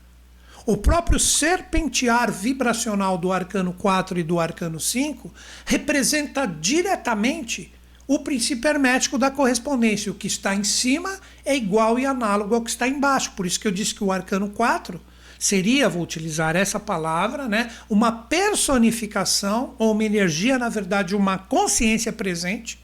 O 0.66 0.78
próprio 0.78 1.20
serpentear 1.20 2.32
vibracional 2.32 3.18
do 3.18 3.34
arcano 3.34 3.74
4 3.74 4.20
e 4.20 4.24
do 4.24 4.40
arcano 4.40 4.80
5 4.80 5.34
representa 5.66 6.46
diretamente 6.46 7.74
o 8.10 8.18
princípio 8.18 8.68
hermético 8.68 9.20
da 9.20 9.30
correspondência. 9.30 10.12
O 10.12 10.16
que 10.16 10.26
está 10.26 10.56
em 10.56 10.64
cima 10.64 11.20
é 11.46 11.56
igual 11.56 12.00
e 12.00 12.08
análogo 12.08 12.56
ao 12.56 12.62
que 12.64 12.72
está 12.72 12.88
embaixo. 12.88 13.34
Por 13.36 13.46
isso 13.46 13.60
que 13.60 13.68
eu 13.68 13.72
disse 13.72 13.94
que 13.94 14.04
o 14.04 14.12
arcano 14.12 14.50
4 14.50 15.00
seria, 15.38 15.88
vou 15.88 16.02
utilizar 16.02 16.56
essa 16.56 16.80
palavra, 16.80 17.48
né, 17.48 17.70
uma 17.88 18.12
personificação 18.12 19.76
ou 19.78 19.92
uma 19.92 20.04
energia, 20.04 20.58
na 20.58 20.70
verdade, 20.70 21.16
uma 21.16 21.38
consciência 21.38 22.12
presente 22.12 22.80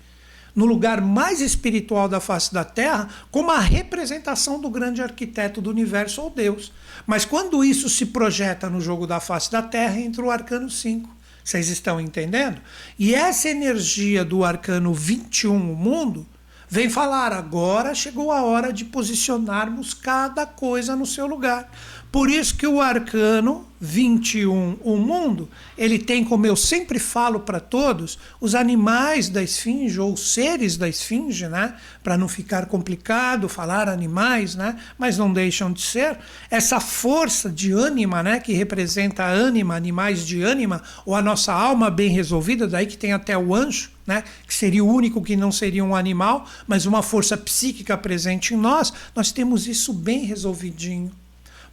no 0.53 0.63
lugar 0.63 1.01
mais 1.01 1.41
espiritual 1.41 2.07
da 2.07 2.19
face 2.19 2.53
da 2.53 2.63
Terra, 2.63 3.09
como 3.31 3.49
a 3.49 3.59
representação 3.59 4.61
do 4.61 4.69
grande 4.69 5.01
arquiteto 5.01 5.59
do 5.59 5.71
universo 5.71 6.21
ou 6.21 6.29
Deus. 6.29 6.71
Mas 7.07 7.25
quando 7.25 7.65
isso 7.65 7.89
se 7.89 8.05
projeta 8.05 8.69
no 8.69 8.79
jogo 8.79 9.07
da 9.07 9.19
face 9.19 9.51
da 9.51 9.63
Terra, 9.63 9.99
entra 9.99 10.23
o 10.23 10.29
arcano 10.29 10.69
5. 10.69 11.24
Vocês 11.45 11.69
estão 11.69 12.01
entendendo? 12.01 12.60
E 12.97 13.13
essa 13.13 13.47
energia 13.47 14.25
do 14.25 14.43
arcano 14.43 14.95
21, 14.95 15.55
o 15.55 15.75
mundo, 15.75 16.25
vem 16.67 16.89
falar: 16.89 17.31
agora 17.31 17.93
chegou 17.93 18.31
a 18.31 18.41
hora 18.41 18.73
de 18.73 18.84
posicionarmos 18.84 19.93
cada 19.93 20.47
coisa 20.47 20.95
no 20.95 21.05
seu 21.05 21.27
lugar. 21.27 21.69
Por 22.15 22.30
isso 22.30 22.56
que 22.56 22.65
o 22.65 22.80
arcano 22.80 23.65
21, 23.82 24.78
o 24.82 24.95
mundo, 24.95 25.49
ele 25.78 25.99
tem, 25.99 26.23
como 26.23 26.45
eu 26.45 26.56
sempre 26.56 26.97
falo 26.97 27.41
para 27.41 27.60
todos, 27.60 28.17
os 28.39 28.56
animais 28.56 29.28
da 29.28 29.43
esfinge 29.43 29.99
ou 29.99 30.15
seres 30.15 30.78
da 30.78 30.88
esfinge, 30.88 31.45
né? 31.49 31.75
Para 32.01 32.17
não 32.17 32.30
ficar 32.30 32.67
complicado 32.67 33.49
falar 33.49 33.89
animais, 33.89 34.56
né? 34.56 34.80
Mas 34.97 35.17
não 35.17 35.34
deixam 35.34 35.73
de 35.73 35.82
ser. 35.82 36.17
Essa 36.49 36.80
força 36.80 37.49
de 37.49 37.73
ânima, 37.73 38.23
né? 38.23 38.39
Que 38.39 38.54
representa 38.54 39.25
a 39.25 39.30
ânima, 39.30 39.75
animais 39.75 40.25
de 40.25 40.41
ânima, 40.41 40.82
ou 41.06 41.15
a 41.15 41.21
nossa 41.21 41.51
alma 41.51 41.89
bem 41.89 42.12
resolvida, 42.12 42.65
daí 42.65 42.86
que 42.86 42.97
tem 42.97 43.12
até 43.12 43.38
o 43.38 43.54
anjo, 43.54 43.91
né? 44.08 44.23
Que 44.47 44.54
seria 44.54 44.86
o 44.86 44.88
único 44.88 45.21
que 45.21 45.36
não 45.36 45.51
seria 45.51 45.84
um 45.84 45.93
animal, 45.93 46.47
mas 46.65 46.86
uma 46.86 47.04
força 47.04 47.36
psíquica 47.36 47.97
presente 47.97 48.54
em 48.54 48.58
nós. 48.58 48.93
Nós 49.13 49.34
temos 49.34 49.67
isso 49.67 49.91
bem 49.91 50.23
resolvidinho. 50.23 51.12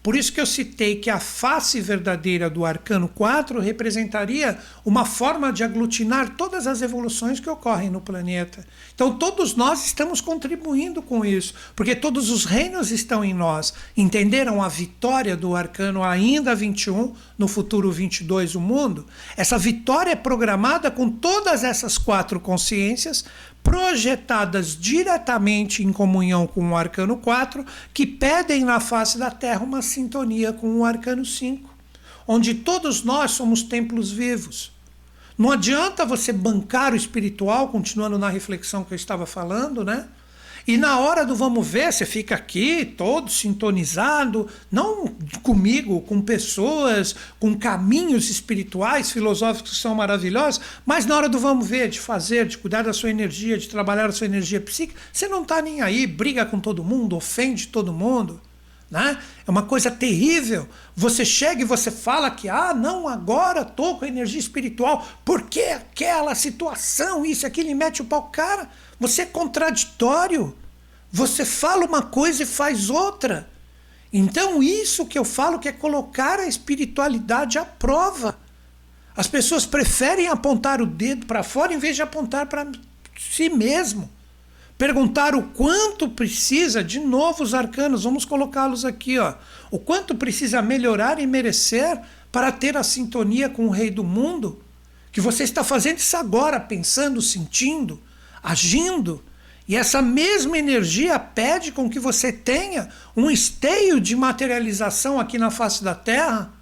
Por 0.03 0.17
isso 0.17 0.33
que 0.33 0.41
eu 0.41 0.47
citei 0.47 0.97
que 0.97 1.09
a 1.09 1.21
face 1.21 1.81
verdadeira 1.81 2.51
do 2.51 2.65
arcano 2.65 3.07
4 3.07 3.61
representaria 3.61 4.59
uma 4.85 5.05
forma 5.05 5.53
de 5.53 5.63
aglutinar 5.63 6.31
todas 6.37 6.67
as 6.67 6.83
evoluções 6.83 7.39
que 7.39 7.49
ocorrem 7.49 7.89
no 7.89 8.01
planeta. 8.01 8.67
Então 8.93 9.17
todos 9.17 9.55
nós 9.55 9.87
estamos 9.87 10.21
contribuindo 10.21 11.01
com 11.03 11.25
isso, 11.25 11.55
porque 11.77 11.95
todos 11.95 12.31
os 12.31 12.45
reinos 12.45 12.91
estão 12.91 13.25
em 13.25 13.33
nós. 13.33 13.73
Entenderam 13.97 14.61
a 14.61 14.69
vitória 14.69 15.37
do 15.37 15.55
arcano 15.55 16.03
ainda 16.03 16.53
21, 16.53 17.15
no 17.39 17.47
futuro 17.47 17.93
22 17.93 18.57
o 18.57 18.61
mundo? 18.61 19.07
Essa 19.37 19.57
vitória 19.57 20.11
é 20.11 20.17
programada 20.17 20.91
com 20.91 21.09
todas 21.09 21.63
essas 21.63 21.97
quatro 21.97 22.41
consciências 22.41 23.25
projetadas 23.63 24.77
diretamente 24.79 25.83
em 25.83 25.93
comunhão 25.93 26.47
com 26.47 26.71
o 26.71 26.77
arcano 26.77 27.17
4, 27.17 27.65
que 27.95 28.07
pedem 28.07 28.65
na 28.65 28.81
face 28.81 29.19
da 29.19 29.31
Terra 29.31 29.63
uma 29.63 29.83
sintonia 29.83 30.53
com 30.53 30.79
o 30.79 30.85
arcano 30.85 31.25
5, 31.25 31.71
onde 32.27 32.55
todos 32.55 33.03
nós 33.03 33.33
somos 33.33 33.63
templos 33.63 34.11
vivos. 34.11 34.73
Não 35.39 35.51
adianta 35.51 36.05
você 36.05 36.33
bancar 36.33 36.93
o 36.93 36.97
espiritual, 36.97 37.69
continuando 37.69 38.19
na 38.19 38.29
reflexão 38.29 38.85
que 38.85 38.93
eu 38.93 38.97
estava 38.97 39.27
falando, 39.27 39.85
né? 39.85 40.07
E 40.67 40.77
na 40.77 40.99
hora 41.01 41.25
do 41.27 41.35
vamos 41.35 41.67
ver, 41.67 41.93
você 41.93 42.07
fica 42.07 42.35
aqui 42.35 42.85
todo 42.85 43.31
sintonizado, 43.31 44.49
não 44.71 45.07
comigo, 45.43 46.01
com 46.03 46.21
pessoas, 46.21 47.17
com 47.41 47.57
caminhos 47.57 48.31
espirituais, 48.31 49.11
filosóficos 49.11 49.73
que 49.73 49.79
são 49.79 49.95
maravilhosos, 49.95 50.61
mas 50.87 51.05
na 51.05 51.17
hora 51.17 51.29
do 51.29 51.39
vamos 51.39 51.67
ver, 51.67 51.89
de 51.89 51.99
fazer, 51.99 52.47
de 52.47 52.59
cuidar 52.59 52.83
da 52.83 52.93
sua 52.93 53.11
energia, 53.11 53.59
de 53.59 53.69
trabalhar 53.69 54.07
a 54.07 54.13
sua 54.13 54.27
energia 54.27 54.61
psíquica, 54.61 55.01
você 55.13 55.27
não 55.27 55.43
está 55.43 55.61
nem 55.61 55.81
aí, 55.81 56.07
briga 56.07 56.47
com 56.47 56.61
todo 56.61 56.85
mundo, 56.85 57.17
ofende 57.17 57.67
todo 57.69 57.93
mundo. 57.93 58.41
Né? 58.93 59.19
É 59.47 59.51
uma 59.51 59.63
coisa 59.63 59.91
terrível. 59.91 60.69
Você 60.95 61.25
chega 61.25 61.63
e 61.63 61.65
você 61.65 61.91
fala 61.91 62.31
que, 62.31 62.51
ah, 62.51 62.75
não, 62.75 63.09
agora 63.09 63.63
estou 63.63 63.99
com 63.99 64.05
energia 64.05 64.39
espiritual, 64.39 65.09
porque 65.25 65.63
aquela 65.63 66.35
situação, 66.35 67.25
isso, 67.25 67.47
aquilo, 67.47 67.71
e 67.71 67.75
mete 67.75 68.03
o 68.03 68.05
pau. 68.05 68.25
Cara, 68.25 68.69
você 69.01 69.23
é 69.23 69.27
contraditório. 69.27 70.55
Você 71.11 71.43
fala 71.43 71.87
uma 71.87 72.03
coisa 72.03 72.43
e 72.43 72.47
faz 72.47 72.91
outra. 72.91 73.49
Então, 74.13 74.63
isso 74.63 75.07
que 75.07 75.19
eu 75.19 75.25
falo 75.25 75.59
que 75.59 75.71
é 75.71 75.73
colocar 75.73 76.39
a 76.39 76.47
espiritualidade 76.47 77.59
à 77.59 77.65
prova. 77.65 78.39
As 79.17 79.27
pessoas 79.27 79.65
preferem 79.65 80.29
apontar 80.29 80.83
o 80.83 80.87
dedo 80.87 81.25
para 81.25 81.43
fora 81.43 81.73
em 81.73 81.79
vez 81.79 81.97
de 81.97 82.03
apontar 82.03 82.45
para 82.45 82.71
si 83.19 83.49
mesmo. 83.49 84.11
Perguntar 84.83 85.37
o 85.37 85.45
quanto 85.45 86.09
precisa, 86.09 86.83
de 86.83 86.99
novo, 86.99 87.45
os 87.45 87.55
arcanos, 87.55 88.03
vamos 88.03 88.25
colocá-los 88.25 88.85
aqui, 88.85 89.17
ó. 89.17 89.35
O 89.71 89.79
quanto 89.79 90.13
precisa 90.13 90.61
melhorar 90.61 91.21
e 91.21 91.27
merecer 91.27 92.01
para 92.33 92.51
ter 92.51 92.77
a 92.77 92.83
sintonia 92.83 93.49
com 93.49 93.69
o 93.69 93.71
Rei 93.71 93.93
do 93.93 94.03
Mundo? 94.03 94.61
Que 95.13 95.21
você 95.21 95.45
está 95.45 95.63
fazendo 95.63 95.99
isso 95.99 96.17
agora, 96.17 96.59
pensando, 96.59 97.23
sentindo 97.23 98.03
agindo. 98.43 99.23
E 99.69 99.77
essa 99.77 100.03
mesma 100.03 100.59
energia 100.59 101.17
pede 101.17 101.71
com 101.71 101.89
que 101.89 102.01
você 102.01 102.33
tenha 102.33 102.89
um 103.17 103.31
esteio 103.31 104.01
de 104.01 104.17
materialização 104.17 105.21
aqui 105.21 105.39
na 105.39 105.53
face 105.53 105.85
da 105.85 105.95
Terra, 105.95 106.53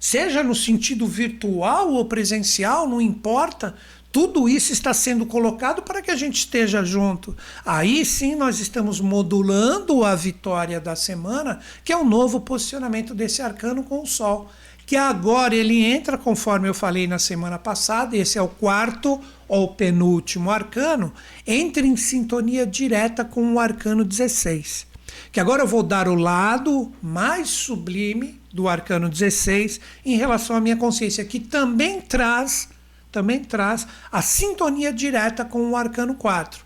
seja 0.00 0.42
no 0.42 0.54
sentido 0.54 1.06
virtual 1.06 1.92
ou 1.92 2.06
presencial, 2.06 2.88
não 2.88 3.02
importa. 3.02 3.74
Tudo 4.16 4.48
isso 4.48 4.72
está 4.72 4.94
sendo 4.94 5.26
colocado 5.26 5.82
para 5.82 6.00
que 6.00 6.10
a 6.10 6.16
gente 6.16 6.36
esteja 6.36 6.82
junto. 6.82 7.36
Aí 7.66 8.02
sim 8.02 8.34
nós 8.34 8.60
estamos 8.60 8.98
modulando 8.98 10.02
a 10.02 10.14
vitória 10.14 10.80
da 10.80 10.96
semana, 10.96 11.60
que 11.84 11.92
é 11.92 11.96
o 11.98 12.02
novo 12.02 12.40
posicionamento 12.40 13.14
desse 13.14 13.42
arcano 13.42 13.82
com 13.82 14.02
o 14.02 14.06
Sol 14.06 14.48
que 14.86 14.96
agora 14.96 15.54
ele 15.54 15.84
entra, 15.84 16.16
conforme 16.16 16.66
eu 16.66 16.72
falei 16.72 17.06
na 17.06 17.18
semana 17.18 17.58
passada, 17.58 18.16
esse 18.16 18.38
é 18.38 18.42
o 18.42 18.48
quarto 18.48 19.20
ou 19.46 19.74
penúltimo 19.74 20.50
arcano, 20.50 21.12
entra 21.46 21.86
em 21.86 21.96
sintonia 21.96 22.64
direta 22.64 23.22
com 23.22 23.52
o 23.52 23.60
arcano 23.60 24.02
16. 24.02 24.86
Que 25.30 25.40
agora 25.40 25.62
eu 25.62 25.66
vou 25.66 25.82
dar 25.82 26.08
o 26.08 26.14
lado 26.14 26.90
mais 27.02 27.48
sublime 27.50 28.40
do 28.50 28.66
arcano 28.66 29.10
16 29.10 29.78
em 30.06 30.16
relação 30.16 30.56
à 30.56 30.60
minha 30.60 30.76
consciência, 30.76 31.22
que 31.24 31.38
também 31.38 32.00
traz, 32.00 32.68
também 33.16 33.42
traz 33.42 33.86
a 34.12 34.20
sintonia 34.20 34.92
direta 34.92 35.42
com 35.42 35.70
o 35.70 35.74
arcano 35.74 36.14
4. 36.14 36.62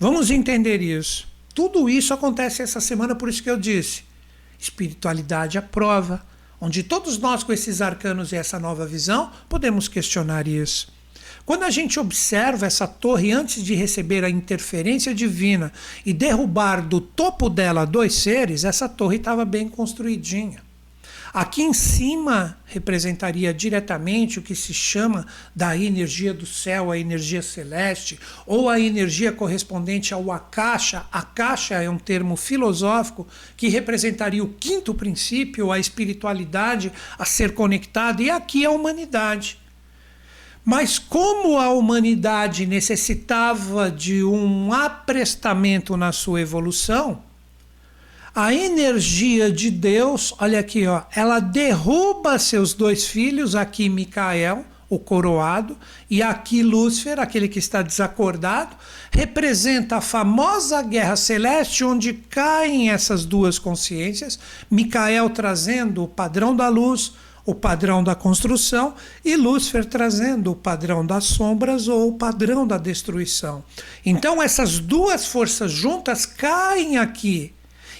Vamos 0.00 0.32
entender 0.32 0.82
isso. 0.82 1.28
Tudo 1.54 1.88
isso 1.88 2.12
acontece 2.12 2.60
essa 2.60 2.80
semana, 2.80 3.14
por 3.14 3.28
isso 3.28 3.40
que 3.40 3.48
eu 3.48 3.56
disse: 3.56 4.02
espiritualidade 4.58 5.58
à 5.58 5.62
prova 5.62 6.26
onde 6.60 6.82
todos 6.82 7.18
nós, 7.18 7.44
com 7.44 7.52
esses 7.52 7.80
arcanos 7.80 8.32
e 8.32 8.36
essa 8.36 8.58
nova 8.58 8.84
visão, 8.84 9.30
podemos 9.48 9.86
questionar 9.86 10.48
isso. 10.48 10.92
Quando 11.44 11.62
a 11.62 11.70
gente 11.70 11.98
observa 12.00 12.66
essa 12.66 12.86
torre 12.86 13.32
antes 13.32 13.62
de 13.62 13.74
receber 13.74 14.24
a 14.24 14.30
interferência 14.30 15.14
divina 15.14 15.72
e 16.04 16.12
derrubar 16.12 16.80
do 16.80 17.00
topo 17.00 17.48
dela 17.48 17.84
dois 17.84 18.14
seres, 18.14 18.64
essa 18.64 18.88
torre 18.88 19.16
estava 19.16 19.44
bem 19.44 19.68
construidinha. 19.68 20.62
Aqui 21.32 21.62
em 21.62 21.72
cima 21.72 22.58
representaria 22.66 23.54
diretamente 23.54 24.38
o 24.38 24.42
que 24.42 24.54
se 24.54 24.74
chama 24.74 25.26
da 25.56 25.74
energia 25.74 26.34
do 26.34 26.44
céu, 26.44 26.90
a 26.90 26.98
energia 26.98 27.40
celeste, 27.40 28.20
ou 28.46 28.68
a 28.68 28.78
energia 28.78 29.32
correspondente 29.32 30.12
ao 30.12 30.30
Akasha. 30.30 31.06
Akasha 31.10 31.76
é 31.76 31.88
um 31.88 31.96
termo 31.96 32.36
filosófico 32.36 33.26
que 33.56 33.68
representaria 33.68 34.44
o 34.44 34.48
quinto 34.48 34.92
princípio, 34.92 35.72
a 35.72 35.78
espiritualidade 35.78 36.92
a 37.18 37.24
ser 37.24 37.54
conectada, 37.54 38.22
e 38.22 38.28
aqui 38.28 38.66
a 38.66 38.70
humanidade. 38.70 39.58
Mas 40.62 40.98
como 40.98 41.58
a 41.58 41.70
humanidade 41.70 42.66
necessitava 42.66 43.90
de 43.90 44.22
um 44.22 44.70
aprestamento 44.70 45.96
na 45.96 46.12
sua 46.12 46.42
evolução, 46.42 47.22
a 48.34 48.54
energia 48.54 49.52
de 49.52 49.70
Deus, 49.70 50.34
olha 50.38 50.58
aqui, 50.58 50.86
ó, 50.86 51.02
ela 51.14 51.38
derruba 51.38 52.38
seus 52.38 52.72
dois 52.72 53.06
filhos, 53.06 53.54
aqui 53.54 53.90
Micael, 53.90 54.64
o 54.88 54.98
coroado, 54.98 55.76
e 56.08 56.22
aqui 56.22 56.62
Lúcifer, 56.62 57.20
aquele 57.20 57.46
que 57.46 57.58
está 57.58 57.82
desacordado, 57.82 58.74
representa 59.10 59.96
a 59.96 60.00
famosa 60.00 60.80
guerra 60.82 61.16
celeste 61.16 61.84
onde 61.84 62.14
caem 62.14 62.90
essas 62.90 63.26
duas 63.26 63.58
consciências, 63.58 64.38
Micael 64.70 65.28
trazendo 65.30 66.04
o 66.04 66.08
padrão 66.08 66.56
da 66.56 66.68
luz, 66.68 67.12
o 67.44 67.54
padrão 67.54 68.02
da 68.02 68.14
construção, 68.14 68.94
e 69.22 69.36
Lúcifer 69.36 69.84
trazendo 69.84 70.52
o 70.52 70.56
padrão 70.56 71.04
das 71.04 71.24
sombras 71.24 71.86
ou 71.86 72.08
o 72.08 72.18
padrão 72.18 72.66
da 72.66 72.78
destruição. 72.78 73.62
Então 74.04 74.42
essas 74.42 74.78
duas 74.78 75.26
forças 75.26 75.70
juntas 75.70 76.24
caem 76.24 76.96
aqui 76.96 77.52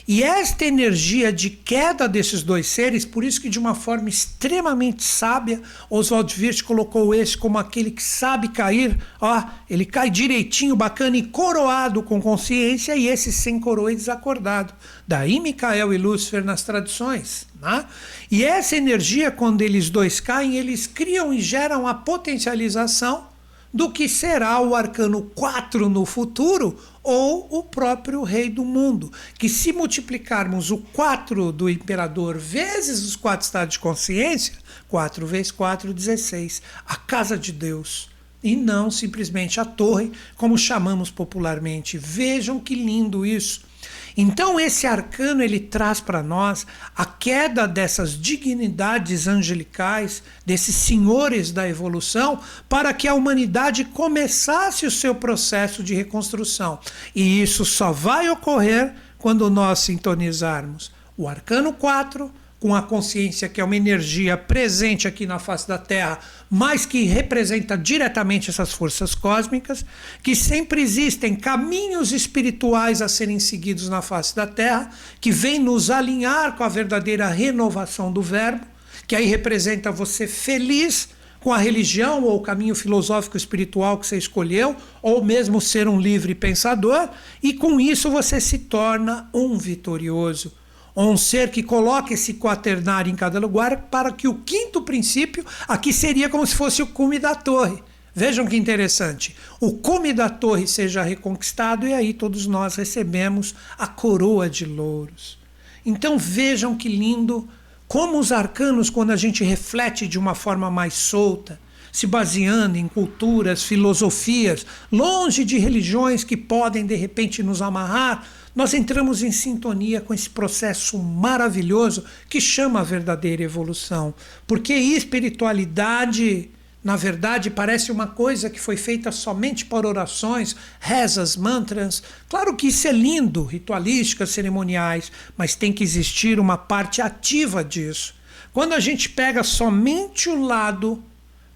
E 0.07 0.23
esta 0.23 0.65
energia 0.65 1.33
de 1.33 1.49
queda 1.49 2.09
desses 2.09 2.43
dois 2.43 2.67
seres, 2.67 3.05
por 3.05 3.23
isso 3.23 3.41
que 3.41 3.49
de 3.49 3.59
uma 3.59 3.75
forma 3.75 4.09
extremamente 4.09 5.05
sábia, 5.05 5.61
Oswald 5.89 6.35
Wirth 6.41 6.63
colocou 6.63 7.15
esse 7.15 7.37
como 7.39 7.59
aquele 7.59 7.91
que 7.91 8.03
sabe 8.03 8.49
cair, 8.49 8.99
ó, 9.21 9.43
ele 9.71 9.85
cai 9.85 10.11
direitinho, 10.11 10.75
bacana 10.75 11.17
e 11.17 11.23
coroado 11.23 12.03
com 12.03 12.21
consciência, 12.21 12.97
e 12.97 13.07
esse 13.07 13.33
sem 13.33 13.61
coroa 13.61 13.93
e 13.93 13.97
desacordado. 13.97 14.75
Daí 15.07 15.39
Micael 15.39 15.93
e 15.93 15.99
Lúcifer 15.99 16.45
nas 16.45 16.63
tradições. 16.63 17.47
Né? 17.61 17.85
E 18.31 18.45
essa 18.45 18.77
energia, 18.77 19.31
quando 19.31 19.63
eles 19.63 19.89
dois 19.89 20.19
caem, 20.19 20.57
eles 20.57 20.87
criam 20.87 21.33
e 21.33 21.41
geram 21.41 21.87
a 21.87 21.95
potencialização 21.95 23.32
do 23.73 23.91
que 23.91 24.09
será 24.09 24.61
o 24.61 24.75
arcano 24.75 25.23
4 25.35 25.89
no 25.89 26.05
futuro 26.05 26.79
ou 27.03 27.47
o 27.51 27.63
próprio 27.63 28.23
rei 28.23 28.51
do 28.51 28.65
mundo. 28.65 29.11
Que 29.39 29.49
se 29.49 29.73
multiplicarmos 29.73 30.71
o 30.71 30.79
4 30.79 31.51
do 31.53 31.71
imperador 31.71 32.37
vezes 32.37 33.03
os 33.03 33.17
quatro 33.17 33.45
estados 33.45 33.75
de 33.75 33.81
consciência, 33.81 34.55
4 34.89 35.27
vezes 35.27 35.51
4, 35.51 35.93
16, 35.95 36.63
a 36.87 36.97
casa 36.97 37.39
de 37.39 37.53
Deus. 37.53 38.11
E 38.43 38.57
não 38.57 38.91
simplesmente 38.91 39.61
a 39.61 39.65
torre, 39.65 40.11
como 40.37 40.59
chamamos 40.59 41.11
popularmente. 41.11 41.97
Vejam 41.97 42.59
que 42.59 42.75
lindo 42.75 43.25
isso. 43.25 43.72
Então 44.17 44.59
esse 44.59 44.87
arcano 44.87 45.43
ele 45.43 45.59
traz 45.59 46.01
para 46.01 46.23
nós 46.23 46.67
a 46.97 47.05
queda 47.05 47.67
dessas 47.67 48.13
dignidades 48.19 49.27
angelicais, 49.27 50.23
desses 50.45 50.75
senhores 50.75 51.51
da 51.51 51.69
evolução, 51.69 52.41
para 52.69 52.93
que 52.93 53.09
a 53.09 53.15
humanidade 53.15 53.85
começasse 53.85 54.87
o 54.87 54.91
seu 54.91 55.15
processo 55.15 55.83
de 55.83 55.95
reconstrução. 55.95 56.79
E 57.15 57.43
isso 57.43 57.65
só 57.65 57.93
vai 57.93 58.29
ocorrer 58.29 58.95
quando 59.19 59.49
nós 59.49 59.79
sintonizarmos 59.81 60.93
o 61.17 61.29
arcano 61.29 61.73
4 61.73 62.42
com 62.63 62.77
a 62.77 62.81
consciência 62.81 63.49
que 63.49 63.61
é 63.61 63.65
uma 63.65 63.75
energia 63.75 64.37
presente 64.37 65.09
aqui 65.09 65.27
na 65.27 65.41
face 65.41 65.67
da 65.67 65.77
Terra, 65.77 66.21
mas 66.49 66.87
que 66.87 67.03
representa 67.03 67.77
diretamente 67.77 68.51
essas 68.51 68.73
forças 68.73 69.17
cósmicas, 69.17 69.85
que 70.23 70.37
sempre 70.37 70.81
existem 70.81 71.35
caminhos 71.35 72.13
espirituais 72.13 73.03
a 73.03 73.09
serem 73.09 73.41
seguidos 73.41 73.89
na 73.89 74.01
face 74.01 74.37
da 74.37 74.47
Terra, 74.47 74.91
que 75.21 75.33
vêm 75.33 75.59
nos 75.59 75.91
alinhar 75.91 76.57
com 76.57 76.63
a 76.63 76.69
verdadeira 76.69 77.27
renovação 77.27 78.13
do 78.13 78.23
Verbo, 78.23 78.65
que 79.09 79.17
aí 79.17 79.27
representa 79.27 79.91
você 79.91 80.29
feliz 80.29 81.09
com 81.41 81.53
a 81.53 81.59
religião 81.59 82.23
ou 82.23 82.37
o 82.37 82.43
caminho 82.43 82.77
filosófico 82.77 83.37
espiritual 83.37 83.99
que 83.99 84.07
você 84.07 84.17
escolheu, 84.17 84.77
ou 85.03 85.25
mesmo 85.25 85.61
ser 85.61 85.89
um 85.89 85.99
livre 85.99 86.33
pensador, 86.33 87.09
e 87.43 87.55
com 87.55 87.81
isso 87.81 88.09
você 88.09 88.41
se 88.41 88.57
torna 88.57 89.29
um 89.35 89.59
vitorioso 89.59 90.62
um 90.97 91.17
ser 91.17 91.51
que 91.51 91.63
coloque 91.63 92.15
esse 92.15 92.35
quaternário 92.35 93.11
em 93.11 93.17
cada 93.17 93.39
lugar 93.39 93.89
para 93.91 94.13
que 94.13 94.29
o 94.29 94.35
quinto 94.35 94.83
princípio 94.83 95.45
aqui 95.67 95.93
seria 95.93 96.29
como 96.29 96.47
se 96.47 96.55
fosse 96.55 96.83
o 96.83 96.87
cume 96.87 97.19
da 97.19 97.35
torre. 97.35 97.83
Vejam 98.15 98.47
que 98.47 98.57
interessante. 98.57 99.35
O 99.59 99.73
cume 99.73 100.13
da 100.13 100.29
torre 100.29 100.67
seja 100.67 101.03
reconquistado 101.03 101.87
e 101.87 101.95
aí 101.95 102.13
todos 102.13 102.47
nós 102.47 102.77
recebemos 102.77 103.55
a 103.79 103.87
coroa 103.87 104.51
de 104.51 104.67
louros. 104.67 105.39
Então 105.85 106.19
vejam 106.19 106.77
que 106.77 106.89
lindo 106.89 107.49
como 107.89 108.19
os 108.19 108.33
arcanos, 108.33 108.89
quando 108.89 109.11
a 109.11 109.17
gente 109.17 109.45
reflete 109.45 110.07
de 110.07 110.19
uma 110.19 110.35
forma 110.35 110.71
mais 110.71 110.95
solta, 110.95 111.59
se 111.91 112.07
baseando 112.07 112.79
em 112.79 112.89
culturas, 112.89 113.63
filosofias, 113.63 114.65
longe 114.91 115.45
de 115.45 115.59
religiões 115.59 116.25
que 116.25 116.37
podem 116.37 116.87
de 116.87 116.95
repente 116.95 117.43
nos 117.43 117.61
amarrar, 117.61 118.27
nós 118.55 118.75
entramos 118.75 119.23
em 119.23 119.33
sintonia 119.33 120.01
com 120.01 120.13
esse 120.13 120.29
processo 120.29 120.99
maravilhoso 120.99 122.05
que 122.29 122.41
chama 122.41 122.81
a 122.81 122.85
verdadeira 122.85 123.43
evolução. 123.43 124.15
Porque 124.47 124.75
espiritualidade, 124.75 126.51
na 126.85 126.95
verdade, 126.95 127.49
parece 127.49 127.91
uma 127.91 128.07
coisa 128.07 128.51
que 128.51 128.61
foi 128.61 128.77
feita 128.77 129.11
somente 129.11 129.65
por 129.65 129.87
orações, 129.87 130.55
rezas, 130.79 131.35
mantras. 131.35 132.03
Claro 132.29 132.55
que 132.55 132.67
isso 132.67 132.87
é 132.87 132.93
lindo, 132.93 133.43
ritualísticas, 133.43 134.31
cerimoniais, 134.31 135.11
mas 135.35 135.55
tem 135.55 135.73
que 135.73 135.83
existir 135.83 136.39
uma 136.39 136.59
parte 136.59 137.01
ativa 137.01 137.65
disso. 137.65 138.15
Quando 138.53 138.75
a 138.75 138.81
gente 138.81 139.09
pega 139.09 139.43
somente 139.43 140.29
o 140.29 140.45
lado 140.45 141.03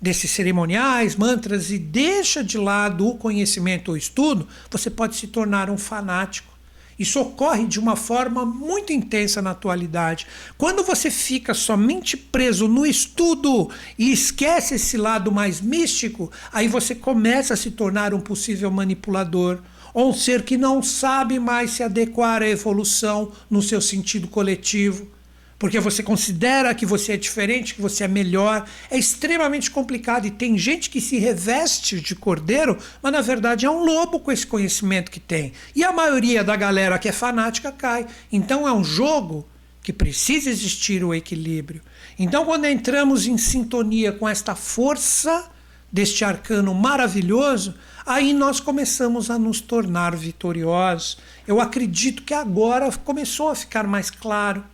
desses 0.00 0.30
cerimoniais, 0.30 1.14
mantras 1.14 1.70
e 1.70 1.78
deixa 1.78 2.42
de 2.42 2.56
lado 2.56 3.06
o 3.06 3.18
conhecimento 3.18 3.90
ou 3.90 3.96
estudo, 3.98 4.48
você 4.70 4.88
pode 4.88 5.16
se 5.16 5.26
tornar 5.26 5.68
um 5.68 5.76
fanático. 5.76 6.55
Isso 6.98 7.20
ocorre 7.20 7.66
de 7.66 7.78
uma 7.78 7.96
forma 7.96 8.44
muito 8.44 8.92
intensa 8.92 9.42
na 9.42 9.50
atualidade. 9.50 10.26
Quando 10.56 10.82
você 10.82 11.10
fica 11.10 11.52
somente 11.52 12.16
preso 12.16 12.68
no 12.68 12.86
estudo 12.86 13.70
e 13.98 14.12
esquece 14.12 14.74
esse 14.74 14.96
lado 14.96 15.30
mais 15.30 15.60
místico, 15.60 16.30
aí 16.52 16.68
você 16.68 16.94
começa 16.94 17.54
a 17.54 17.56
se 17.56 17.70
tornar 17.70 18.14
um 18.14 18.20
possível 18.20 18.70
manipulador 18.70 19.60
ou 19.92 20.10
um 20.10 20.14
ser 20.14 20.42
que 20.42 20.56
não 20.56 20.82
sabe 20.82 21.38
mais 21.38 21.72
se 21.72 21.82
adequar 21.82 22.42
à 22.42 22.48
evolução 22.48 23.32
no 23.50 23.62
seu 23.62 23.80
sentido 23.80 24.28
coletivo 24.28 25.15
porque 25.58 25.80
você 25.80 26.02
considera 26.02 26.74
que 26.74 26.84
você 26.84 27.12
é 27.12 27.16
diferente, 27.16 27.74
que 27.74 27.80
você 27.80 28.04
é 28.04 28.08
melhor. 28.08 28.66
É 28.90 28.98
extremamente 28.98 29.70
complicado 29.70 30.26
e 30.26 30.30
tem 30.30 30.58
gente 30.58 30.90
que 30.90 31.00
se 31.00 31.18
reveste 31.18 32.00
de 32.00 32.14
cordeiro, 32.14 32.76
mas 33.02 33.12
na 33.12 33.22
verdade 33.22 33.64
é 33.64 33.70
um 33.70 33.84
lobo 33.84 34.20
com 34.20 34.30
esse 34.30 34.46
conhecimento 34.46 35.10
que 35.10 35.20
tem. 35.20 35.52
E 35.74 35.82
a 35.82 35.92
maioria 35.92 36.44
da 36.44 36.56
galera 36.56 36.98
que 36.98 37.08
é 37.08 37.12
fanática 37.12 37.72
cai. 37.72 38.06
Então 38.30 38.68
é 38.68 38.72
um 38.72 38.84
jogo 38.84 39.46
que 39.82 39.92
precisa 39.92 40.50
existir 40.50 41.04
o 41.04 41.14
equilíbrio. 41.14 41.80
Então, 42.18 42.44
quando 42.44 42.64
entramos 42.64 43.26
em 43.28 43.38
sintonia 43.38 44.10
com 44.10 44.28
esta 44.28 44.56
força 44.56 45.48
deste 45.92 46.24
arcano 46.24 46.74
maravilhoso, 46.74 47.72
aí 48.04 48.32
nós 48.32 48.58
começamos 48.58 49.30
a 49.30 49.38
nos 49.38 49.60
tornar 49.60 50.16
vitoriosos. 50.16 51.18
Eu 51.46 51.60
acredito 51.60 52.24
que 52.24 52.34
agora 52.34 52.90
começou 53.04 53.48
a 53.48 53.54
ficar 53.54 53.86
mais 53.86 54.10
claro 54.10 54.64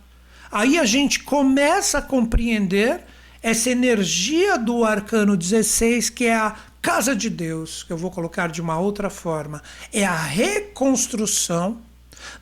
Aí 0.53 0.77
a 0.77 0.85
gente 0.85 1.21
começa 1.21 1.97
a 1.97 2.01
compreender 2.01 3.01
essa 3.41 3.71
energia 3.71 4.55
do 4.55 4.85
arcano 4.85 5.35
16, 5.35 6.11
que 6.11 6.25
é 6.25 6.35
a 6.35 6.55
casa 6.79 7.15
de 7.15 7.27
Deus, 7.27 7.81
que 7.81 7.91
eu 7.91 7.97
vou 7.97 8.11
colocar 8.11 8.49
de 8.49 8.61
uma 8.61 8.77
outra 8.77 9.09
forma, 9.09 9.63
é 9.91 10.05
a 10.05 10.15
reconstrução 10.15 11.79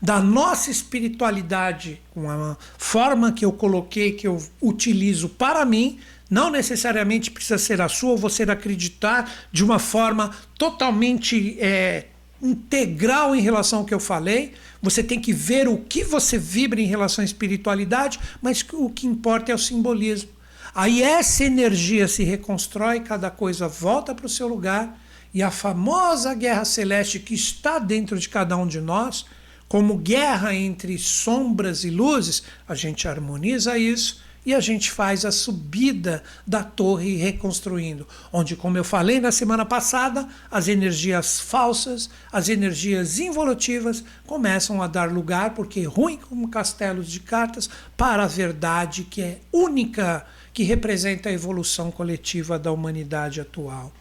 da 0.02 0.19
nossa 0.19 0.69
espiritualidade, 0.69 2.02
com 2.13 2.30
a 2.30 2.58
forma 2.78 3.32
que 3.32 3.45
eu 3.45 3.54
coloquei, 3.54 4.12
que 4.12 4.28
eu 4.28 4.43
utilizo 4.62 5.30
para 5.30 5.63
mim, 5.65 5.97
não 6.30 6.52
necessariamente 6.52 7.32
precisa 7.32 7.58
ser 7.58 7.80
a 7.80 7.88
sua 7.88 8.12
ou 8.12 8.17
você 8.17 8.43
acreditar 8.43 9.32
de 9.54 9.63
uma 9.63 9.80
forma 9.80 10.32
totalmente 10.58 11.58
é, 11.62 12.08
integral 12.41 13.36
em 13.36 13.41
relação 13.41 13.80
ao 13.80 13.86
que 13.86 13.93
eu 13.93 13.99
falei. 13.99 14.54
Você 14.82 15.04
tem 15.04 15.19
que 15.19 15.32
ver 15.32 15.67
o 15.67 15.77
que 15.77 16.04
você 16.04 16.38
vibra 16.38 16.82
em 16.82 16.86
relação 16.86 17.21
à 17.21 17.25
espiritualidade, 17.25 18.19
mas 18.41 18.65
o 18.73 18.89
que 18.89 19.06
importa 19.08 19.51
é 19.51 19.56
o 19.56 19.60
simbolismo. 19.60 20.32
Aí 20.73 21.04
essa 21.04 21.43
energia 21.43 22.08
se 22.08 22.23
reconstrói, 22.23 23.01
cada 23.01 23.30
coisa 23.30 23.67
volta 23.67 24.15
para 24.15 24.25
o 24.25 24.30
seu 24.30 24.47
lugar, 24.47 24.99
e 25.34 25.41
a 25.41 25.51
famosa 25.51 26.34
guerra 26.34 26.65
celeste 26.65 27.19
que 27.19 27.34
está 27.34 27.80
dentro 27.80 28.17
de 28.17 28.27
cada 28.27 28.58
um 28.58 28.67
de 28.67 28.82
nós, 28.82 29.25
como 29.67 29.97
guerra 29.97 30.54
entre 30.54 30.97
sombras 30.97 31.84
e 31.84 31.89
luzes, 31.89 32.43
a 32.67 32.75
gente 32.75 33.08
harmoniza 33.08 33.77
isso 33.77 34.21
e 34.45 34.54
a 34.54 34.60
gente 34.60 34.91
faz 34.91 35.23
a 35.23 35.32
subida 35.32 36.23
da 36.45 36.63
torre 36.63 37.15
reconstruindo, 37.15 38.08
onde, 38.32 38.56
como 38.56 38.77
eu 38.77 38.84
falei 38.84 39.19
na 39.19 39.32
semana 39.32 39.65
passada, 39.65 40.27
as 40.49 40.67
energias 40.67 41.39
falsas, 41.39 42.10
as 42.32 42.49
energias 42.49 43.19
involutivas 43.19 44.04
começam 44.25 44.82
a 44.82 44.88
dar 44.88 45.12
lugar, 45.12 45.54
porque 45.54 45.84
ruim 45.84 46.17
como 46.17 46.49
castelos 46.49 47.10
de 47.10 47.19
cartas, 47.19 47.69
para 47.95 48.23
a 48.23 48.27
verdade 48.27 49.04
que 49.04 49.21
é 49.21 49.39
única, 49.51 50.25
que 50.54 50.63
representa 50.63 51.30
a 51.30 51.34
evolução 51.34 51.91
coletiva 51.91 52.58
da 52.58 52.71
humanidade 52.71 53.39
atual. 53.39 53.91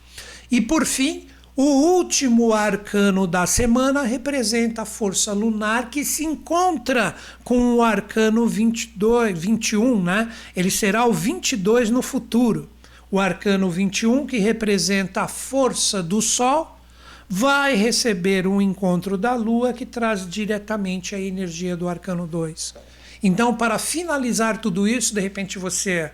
E 0.51 0.61
por 0.61 0.85
fim, 0.85 1.29
o 1.63 1.97
último 1.99 2.55
arcano 2.55 3.27
da 3.27 3.47
semana 3.47 4.03
representa 4.03 4.81
a 4.81 4.87
força 4.87 5.35
lunar 5.35 5.91
que 5.91 6.07
se 6.07 6.25
encontra 6.25 7.15
com 7.45 7.75
o 7.75 7.83
arcano 7.83 8.47
22, 8.47 9.39
21, 9.39 10.03
né? 10.03 10.33
Ele 10.57 10.71
será 10.71 11.05
o 11.05 11.13
22 11.13 11.91
no 11.91 12.01
futuro. 12.01 12.67
O 13.11 13.21
arcano 13.21 13.69
21, 13.69 14.27
que 14.27 14.39
representa 14.39 15.21
a 15.21 15.29
força 15.29 16.03
do 16.03 16.23
Sol, 16.23 16.81
vai 17.29 17.75
receber 17.75 18.47
um 18.47 18.63
encontro 18.63 19.19
da 19.19 19.35
Lua 19.35 19.75
que 19.75 19.85
traz 19.85 20.27
diretamente 20.27 21.15
a 21.15 21.21
energia 21.21 21.77
do 21.77 21.91
arcano 21.91 22.27
2. 22.27 22.75
Então, 23.23 23.55
para 23.55 23.79
finalizar 23.79 24.63
tudo 24.63 24.89
isso, 24.89 25.15
de 25.15 25.21
repente 25.21 25.59
você 25.59 26.11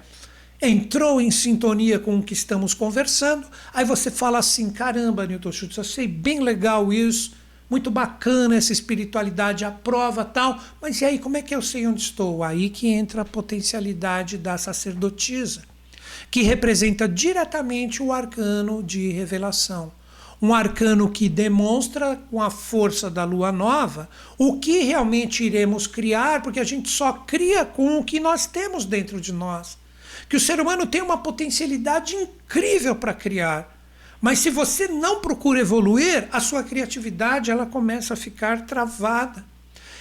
entrou 0.60 1.20
em 1.20 1.30
sintonia 1.30 1.98
com 1.98 2.18
o 2.18 2.22
que 2.22 2.32
estamos 2.32 2.72
conversando, 2.74 3.46
aí 3.72 3.84
você 3.84 4.10
fala 4.10 4.38
assim: 4.38 4.70
caramba, 4.70 5.26
Newton 5.26 5.52
Schultz, 5.52 5.76
eu 5.76 5.84
sei 5.84 6.08
bem 6.08 6.40
legal 6.40 6.92
isso, 6.92 7.32
muito 7.68 7.90
bacana 7.90 8.56
essa 8.56 8.72
espiritualidade, 8.72 9.64
a 9.64 9.70
prova 9.70 10.24
tal, 10.24 10.58
mas 10.80 11.00
e 11.00 11.04
aí 11.04 11.18
como 11.18 11.36
é 11.36 11.42
que 11.42 11.54
eu 11.54 11.62
sei 11.62 11.86
onde 11.86 12.00
estou? 12.00 12.42
Aí 12.42 12.70
que 12.70 12.88
entra 12.88 13.22
a 13.22 13.24
potencialidade 13.24 14.38
da 14.38 14.56
sacerdotisa, 14.56 15.62
que 16.30 16.42
representa 16.42 17.08
diretamente 17.08 18.02
o 18.02 18.12
arcano 18.12 18.82
de 18.82 19.10
revelação. 19.10 19.92
Um 20.40 20.52
arcano 20.52 21.10
que 21.10 21.30
demonstra 21.30 22.20
com 22.30 22.42
a 22.42 22.50
força 22.50 23.08
da 23.08 23.24
lua 23.24 23.50
nova 23.50 24.06
o 24.36 24.58
que 24.58 24.80
realmente 24.80 25.42
iremos 25.42 25.86
criar, 25.86 26.42
porque 26.42 26.60
a 26.60 26.64
gente 26.64 26.90
só 26.90 27.10
cria 27.14 27.64
com 27.64 27.98
o 27.98 28.04
que 28.04 28.20
nós 28.20 28.44
temos 28.44 28.84
dentro 28.84 29.18
de 29.18 29.32
nós. 29.32 29.78
Que 30.28 30.36
o 30.36 30.40
ser 30.40 30.60
humano 30.60 30.86
tem 30.86 31.02
uma 31.02 31.18
potencialidade 31.18 32.14
incrível 32.14 32.94
para 32.94 33.14
criar 33.14 33.76
mas 34.20 34.38
se 34.38 34.50
você 34.50 34.88
não 34.88 35.20
procura 35.20 35.60
evoluir, 35.60 36.28
a 36.32 36.40
sua 36.40 36.62
criatividade 36.62 37.50
ela 37.50 37.66
começa 37.66 38.14
a 38.14 38.16
ficar 38.16 38.66
travada. 38.66 39.44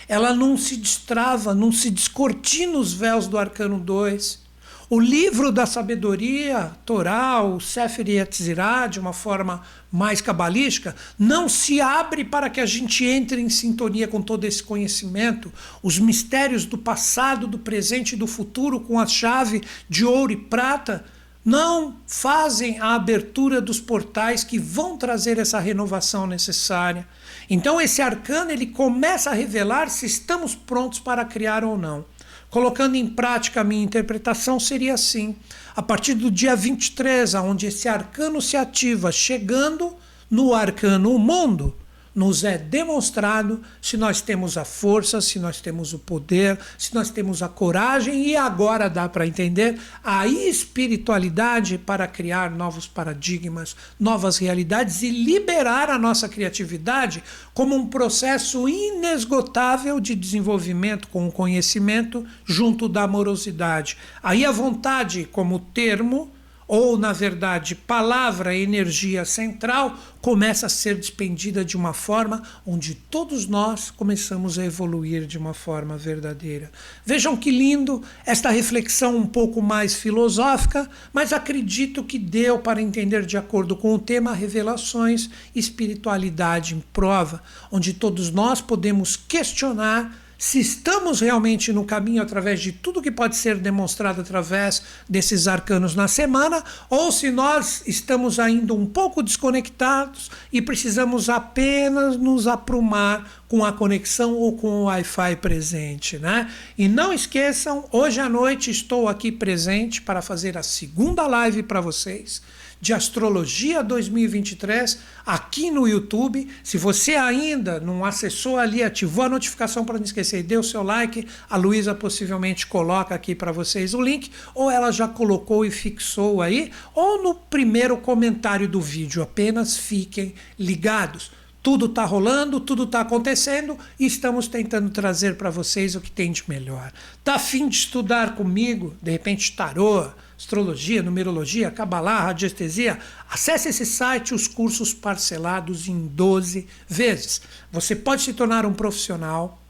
Ela 0.08 0.34
não 0.34 0.58
se 0.58 0.78
destrava, 0.78 1.54
não 1.54 1.72
se 1.72 1.90
descortina 1.90 2.78
os 2.78 2.94
véus 2.94 3.28
do 3.28 3.38
arcano 3.38 3.80
2. 3.80 4.45
O 4.88 5.00
livro 5.00 5.52
da 5.52 5.66
sabedoria, 5.66 6.72
Torá, 6.86 7.42
o 7.42 7.60
Sefer 7.60 8.08
Yetzirah, 8.08 8.86
de 8.86 9.00
uma 9.00 9.14
forma 9.14 9.64
mais 9.92 10.22
cabalística, 10.22 10.96
não 11.18 11.50
se 11.50 11.82
abre 11.82 12.24
para 12.24 12.52
que 12.52 12.62
a 12.62 12.68
gente 12.68 13.04
entre 13.04 13.42
em 13.42 13.50
sintonia 13.50 14.08
com 14.08 14.22
todo 14.22 14.44
esse 14.44 14.62
conhecimento, 14.62 15.52
os 15.82 15.98
mistérios 15.98 16.66
do 16.66 16.78
passado, 16.78 17.48
do 17.48 17.58
presente 17.58 18.14
e 18.14 18.16
do 18.16 18.28
futuro 18.28 18.80
com 18.80 19.00
a 19.00 19.08
chave 19.08 19.64
de 19.90 20.06
ouro 20.06 20.32
e 20.32 20.38
prata 20.38 21.04
não 21.44 21.98
fazem 22.06 22.80
a 22.80 22.94
abertura 22.94 23.62
dos 23.62 23.80
portais 23.80 24.44
que 24.44 24.60
vão 24.60 24.98
trazer 24.98 25.40
essa 25.40 25.60
renovação 25.60 26.28
necessária. 26.28 27.08
Então 27.50 27.82
esse 27.82 28.04
arcano 28.04 28.52
ele 28.52 28.68
começa 28.68 29.32
a 29.32 29.34
revelar 29.34 29.90
se 29.90 30.06
estamos 30.06 30.54
prontos 30.54 31.00
para 31.00 31.26
criar 31.26 31.64
ou 31.64 31.76
não. 31.76 32.06
Colocando 32.50 32.96
em 32.96 33.08
prática 33.08 33.62
a 33.62 33.64
minha 33.64 33.84
interpretação 33.84 34.60
seria 34.60 34.94
assim: 34.94 35.36
a 35.76 35.82
partir 35.82 36.14
do 36.14 36.32
dia 36.32 36.56
23, 36.56 37.34
onde 37.36 37.68
esse 37.68 37.88
arcano 37.88 38.42
se 38.42 38.56
ativa, 38.56 39.12
chegando 39.12 39.96
no 40.30 40.54
arcano 40.54 41.18
mundo, 41.20 41.76
nos 42.16 42.46
é 42.46 42.58
demonstrado 42.58 43.62
se 43.82 43.98
nós 43.98 44.22
temos 44.22 44.58
a 44.58 44.64
força, 44.64 45.20
se 45.20 45.38
nós 45.38 45.60
temos 45.60 45.94
o 45.94 46.00
poder, 46.00 46.58
se 46.78 46.96
nós 46.96 47.10
temos 47.10 47.44
a 47.44 47.50
coragem 47.50 48.28
e 48.28 48.38
agora 48.38 48.90
dá 48.90 49.10
para 49.10 49.28
entender 49.28 49.78
a 50.02 50.26
espiritualidade 50.26 51.78
para 51.78 52.08
criar 52.08 52.50
novos 52.50 52.88
paradigmas, 52.88 53.76
novas 54.00 54.38
realidades 54.38 55.02
e 55.02 55.10
liberar 55.10 55.90
a 55.90 56.00
nossa 56.00 56.30
criatividade 56.30 57.22
como 57.54 57.76
um 57.76 57.88
processo 57.88 58.70
inesgotável 58.70 60.00
de 60.00 60.16
desenvolvimento 60.16 61.10
com 61.10 61.28
o 61.28 61.32
conhecimento 61.32 62.26
junto 62.46 62.88
da 62.88 63.04
amorosidade. 63.04 63.98
Aí 64.24 64.46
a 64.46 64.52
vontade 64.52 65.28
como 65.32 65.60
termo 65.60 66.32
ou 66.68 66.98
na 66.98 67.14
verdade 67.14 67.76
palavra 67.76 68.56
energia 68.56 69.24
central, 69.26 69.98
começa 70.22 70.66
a 70.66 70.70
ser 70.70 70.96
despendida 70.96 71.64
de 71.64 71.78
uma 71.78 71.94
forma 71.94 72.42
onde 72.66 72.96
todos 72.96 73.46
nós 73.46 73.92
começamos 73.92 74.58
a 74.58 74.66
evoluir 74.66 75.28
de 75.28 75.38
uma 75.38 75.54
forma 75.54 75.98
verdadeira. 75.98 76.72
Vejam 77.06 77.38
que 77.38 77.52
lindo 77.52 78.02
esta 78.26 78.50
reflexão 78.50 79.16
um 79.16 79.28
pouco 79.28 79.62
mais 79.62 79.96
filosófica, 79.96 80.90
mas 81.14 81.32
acredito 81.32 82.04
que 82.04 82.18
deu 82.18 82.58
para 82.58 82.82
entender 82.82 83.26
de 83.26 83.38
acordo 83.38 83.76
com 83.76 83.94
o 83.94 84.00
tema 84.00 84.34
revelações, 84.34 85.30
espiritualidade 85.54 86.74
em 86.74 86.84
prova, 86.92 87.44
onde 87.72 87.94
todos 87.94 88.32
nós 88.32 88.62
podemos 88.62 89.16
questionar 89.16 90.25
se 90.38 90.60
estamos 90.60 91.22
realmente 91.22 91.72
no 91.72 91.86
caminho 91.86 92.22
através 92.22 92.60
de 92.62 92.72
tudo 92.72 93.02
que 93.02 93.12
pode 93.12 93.36
ser 93.36 93.58
demonstrado 93.58 94.22
através 94.22 94.82
desses 95.08 95.48
arcanos 95.48 95.96
na 95.96 96.08
semana, 96.08 96.64
ou 96.90 97.12
se 97.12 97.32
nós 97.32 97.84
estamos 97.86 98.40
ainda 98.40 98.74
um 98.74 98.86
pouco 98.86 99.24
desconectados 99.24 100.30
e 100.52 100.62
precisamos 100.62 101.30
apenas 101.30 102.18
nos 102.18 102.48
aprumar 102.48 103.44
com 103.48 103.64
a 103.64 103.72
conexão 103.72 104.34
ou 104.34 104.58
com 104.58 104.68
o 104.68 104.84
Wi-Fi 104.86 105.36
presente, 105.38 106.18
né? 106.18 106.52
E 106.78 106.88
não 106.88 107.14
esqueçam, 107.14 107.86
hoje 107.92 108.20
à 108.20 108.28
noite 108.28 108.72
estou 108.72 109.08
aqui 109.08 109.32
presente 109.32 110.02
para 110.02 110.22
fazer 110.22 110.58
a 110.58 110.64
segunda 110.64 111.28
live 111.28 111.64
para 111.64 111.80
vocês 111.80 112.42
de 112.80 112.94
Astrologia 112.94 113.84
2023 113.84 115.00
aqui 115.26 115.72
no 115.72 115.88
YouTube. 115.88 116.48
Se 116.64 116.78
você 116.78 117.16
ainda 117.16 117.80
não 117.80 118.06
acessou 118.06 118.58
ali, 118.58 118.84
ativou 118.84 119.26
a 119.26 119.30
notificação 119.30 119.86
para 119.86 119.98
não 119.98 120.06
esquecer, 120.06 120.44
dê 120.44 120.58
o 120.58 120.64
seu 120.64 120.84
like. 120.84 121.28
A 121.50 121.58
Luísa 121.58 121.96
possivelmente 121.96 122.68
coloca 122.68 123.16
aqui 123.16 123.34
para 123.34 123.52
vocês 123.52 123.94
o 123.94 124.02
link, 124.02 124.32
ou 124.54 124.70
ela 124.70 124.92
já 124.92 125.08
colocou 125.08 125.66
e 125.66 125.72
fixou 125.72 126.42
aí, 126.42 126.72
ou 126.94 127.24
no 127.24 127.36
primeiro 127.36 127.98
comentário 127.98 128.68
do 128.68 128.82
vídeo. 128.82 129.24
Apenas 129.24 129.78
fiquem 129.78 130.34
ligados. 130.60 131.32
Tudo 131.66 131.88
está 131.88 132.06
rolando, 132.06 132.60
tudo 132.60 132.84
está 132.84 133.02
acontecendo 133.02 133.76
e 134.00 134.06
estamos 134.06 134.48
tentando 134.48 134.92
trazer 134.92 135.36
para 135.36 135.50
vocês 135.50 135.96
o 135.96 136.02
que 136.02 136.12
tem 136.12 136.32
de 136.32 136.44
melhor. 136.48 136.92
Tá 137.24 137.36
afim 137.36 137.68
de 137.68 137.78
estudar 137.78 138.36
comigo, 138.36 138.96
de 139.02 139.10
repente 139.10 139.52
tarô, 139.54 140.12
astrologia, 140.38 141.02
numerologia, 141.02 141.72
cabalá, 141.72 142.20
radiestesia, 142.22 143.00
acesse 143.30 143.70
esse 143.70 143.86
site, 143.86 144.34
os 144.34 144.48
cursos 144.48 144.94
parcelados 144.94 145.88
em 145.88 146.08
12 146.08 146.68
vezes. 146.88 147.42
Você 147.72 147.96
pode 147.96 148.22
se 148.22 148.34
tornar 148.34 148.66
um 148.66 148.74
profissional. 148.74 149.62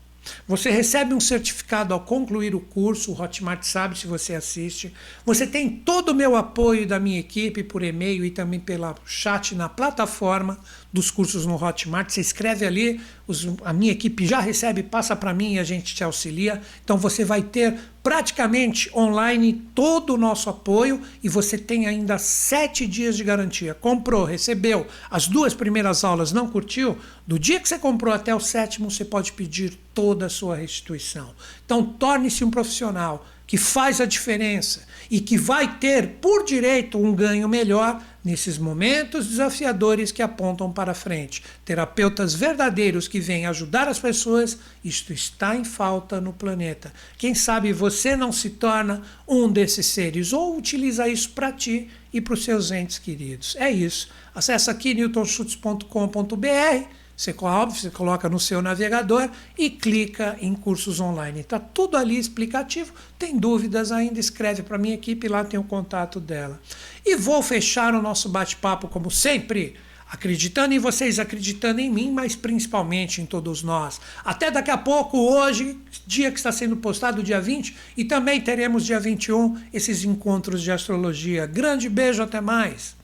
Você 0.47 0.71
recebe 0.71 1.13
um 1.13 1.19
certificado 1.19 1.93
ao 1.93 1.99
concluir 1.99 2.55
o 2.55 2.59
curso, 2.59 3.11
o 3.11 3.21
Hotmart 3.21 3.63
sabe 3.63 3.95
se 3.95 4.07
você 4.07 4.33
assiste. 4.33 4.91
Você 5.23 5.45
tem 5.45 5.69
todo 5.69 6.09
o 6.09 6.15
meu 6.15 6.35
apoio 6.35 6.87
da 6.87 6.99
minha 6.99 7.19
equipe 7.19 7.63
por 7.63 7.83
e-mail 7.83 8.25
e 8.25 8.31
também 8.31 8.59
pela 8.59 8.95
chat 9.05 9.53
na 9.53 9.69
plataforma 9.69 10.59
dos 10.95 11.11
cursos 11.11 11.45
no 11.45 11.61
Hotmart. 11.61 12.09
Você 12.09 12.21
escreve 12.21 12.65
ali, 12.65 13.01
os, 13.27 13.47
a 13.63 13.73
minha 13.73 13.91
equipe 13.91 14.25
já 14.25 14.39
recebe, 14.39 14.81
passa 14.81 15.13
para 15.15 15.33
mim 15.33 15.55
e 15.55 15.59
a 15.59 15.63
gente 15.63 15.93
te 15.93 16.03
auxilia. 16.03 16.61
Então 16.83 16.97
você 16.97 17.25
vai 17.25 17.41
ter 17.41 17.77
praticamente 18.01 18.89
online 18.95 19.61
todo 19.75 20.13
o 20.13 20.17
nosso 20.17 20.49
apoio 20.49 21.01
e 21.21 21.27
você 21.27 21.57
tem 21.57 21.85
ainda 21.85 22.17
sete 22.17 22.87
dias 22.87 23.17
de 23.17 23.25
garantia. 23.25 23.73
Comprou, 23.73 24.23
recebeu, 24.23 24.87
as 25.11 25.27
duas 25.27 25.53
primeiras 25.53 26.03
aulas 26.05 26.31
não 26.31 26.47
curtiu, 26.47 26.97
do 27.27 27.37
dia 27.37 27.59
que 27.59 27.67
você 27.67 27.77
comprou 27.77 28.13
até 28.13 28.33
o 28.33 28.39
sétimo 28.39 28.89
você 28.89 29.03
pode 29.03 29.33
pedir 29.33 29.77
toda 29.93 30.27
a 30.27 30.29
sua 30.29 30.55
restituição. 30.55 31.33
Então 31.65 31.83
torne-se 31.83 32.43
um 32.43 32.51
profissional 32.51 33.27
que 33.47 33.57
faz 33.57 34.01
a 34.01 34.05
diferença 34.05 34.81
e 35.09 35.19
que 35.19 35.37
vai 35.37 35.77
ter 35.77 36.15
por 36.21 36.43
direito 36.43 36.97
um 36.97 37.13
ganho 37.13 37.47
melhor 37.47 38.03
nesses 38.23 38.57
momentos 38.57 39.27
desafiadores 39.27 40.11
que 40.11 40.23
apontam 40.23 40.73
para 40.73 40.95
frente. 40.95 41.43
Terapeutas 41.63 42.33
verdadeiros 42.33 43.07
que 43.07 43.19
vêm 43.19 43.45
ajudar 43.45 43.87
as 43.87 43.99
pessoas, 43.99 44.57
isto 44.83 45.13
está 45.13 45.55
em 45.55 45.63
falta 45.63 46.19
no 46.19 46.33
planeta. 46.33 46.91
Quem 47.19 47.35
sabe 47.35 47.71
você 47.71 48.15
não 48.15 48.31
se 48.31 48.49
torna 48.49 49.03
um 49.27 49.51
desses 49.51 49.85
seres 49.85 50.33
ou 50.33 50.57
utiliza 50.57 51.07
isso 51.07 51.29
para 51.31 51.51
ti 51.51 51.87
e 52.11 52.19
para 52.19 52.33
os 52.33 52.43
seus 52.43 52.71
entes 52.71 52.97
queridos. 52.97 53.55
É 53.57 53.69
isso. 53.69 54.09
Acesse 54.33 54.71
aqui 54.71 54.95
newtonschutz.com.br 54.95 57.04
você, 57.15 57.33
óbvio, 57.41 57.79
você 57.79 57.89
coloca 57.89 58.27
no 58.27 58.39
seu 58.39 58.61
navegador 58.61 59.29
e 59.57 59.69
clica 59.69 60.37
em 60.41 60.53
cursos 60.53 60.99
online. 60.99 61.41
Está 61.41 61.57
tudo 61.59 61.95
ali 61.95 62.17
explicativo. 62.17 62.93
Tem 63.17 63.37
dúvidas 63.37 63.91
ainda? 63.91 64.19
Escreve 64.19 64.63
para 64.63 64.77
minha 64.77 64.95
equipe, 64.95 65.27
lá 65.27 65.43
tem 65.45 65.59
o 65.59 65.63
contato 65.63 66.19
dela. 66.19 66.59
E 67.05 67.15
vou 67.15 67.41
fechar 67.41 67.93
o 67.93 68.01
nosso 68.01 68.27
bate-papo, 68.27 68.89
como 68.89 69.09
sempre, 69.09 69.75
acreditando 70.11 70.73
em 70.73 70.79
vocês, 70.79 71.17
acreditando 71.17 71.79
em 71.79 71.89
mim, 71.89 72.11
mas 72.11 72.35
principalmente 72.35 73.21
em 73.21 73.25
todos 73.25 73.63
nós. 73.63 74.01
Até 74.23 74.51
daqui 74.51 74.71
a 74.71 74.77
pouco, 74.77 75.17
hoje, 75.17 75.79
dia 76.05 76.31
que 76.31 76.37
está 76.37 76.51
sendo 76.51 76.75
postado, 76.75 77.23
dia 77.23 77.39
20, 77.39 77.75
e 77.95 78.03
também 78.03 78.41
teremos 78.41 78.85
dia 78.85 78.99
21 78.99 79.57
esses 79.73 80.03
encontros 80.03 80.61
de 80.61 80.71
astrologia. 80.71 81.45
Grande 81.45 81.87
beijo, 81.87 82.21
até 82.21 82.41
mais. 82.41 82.94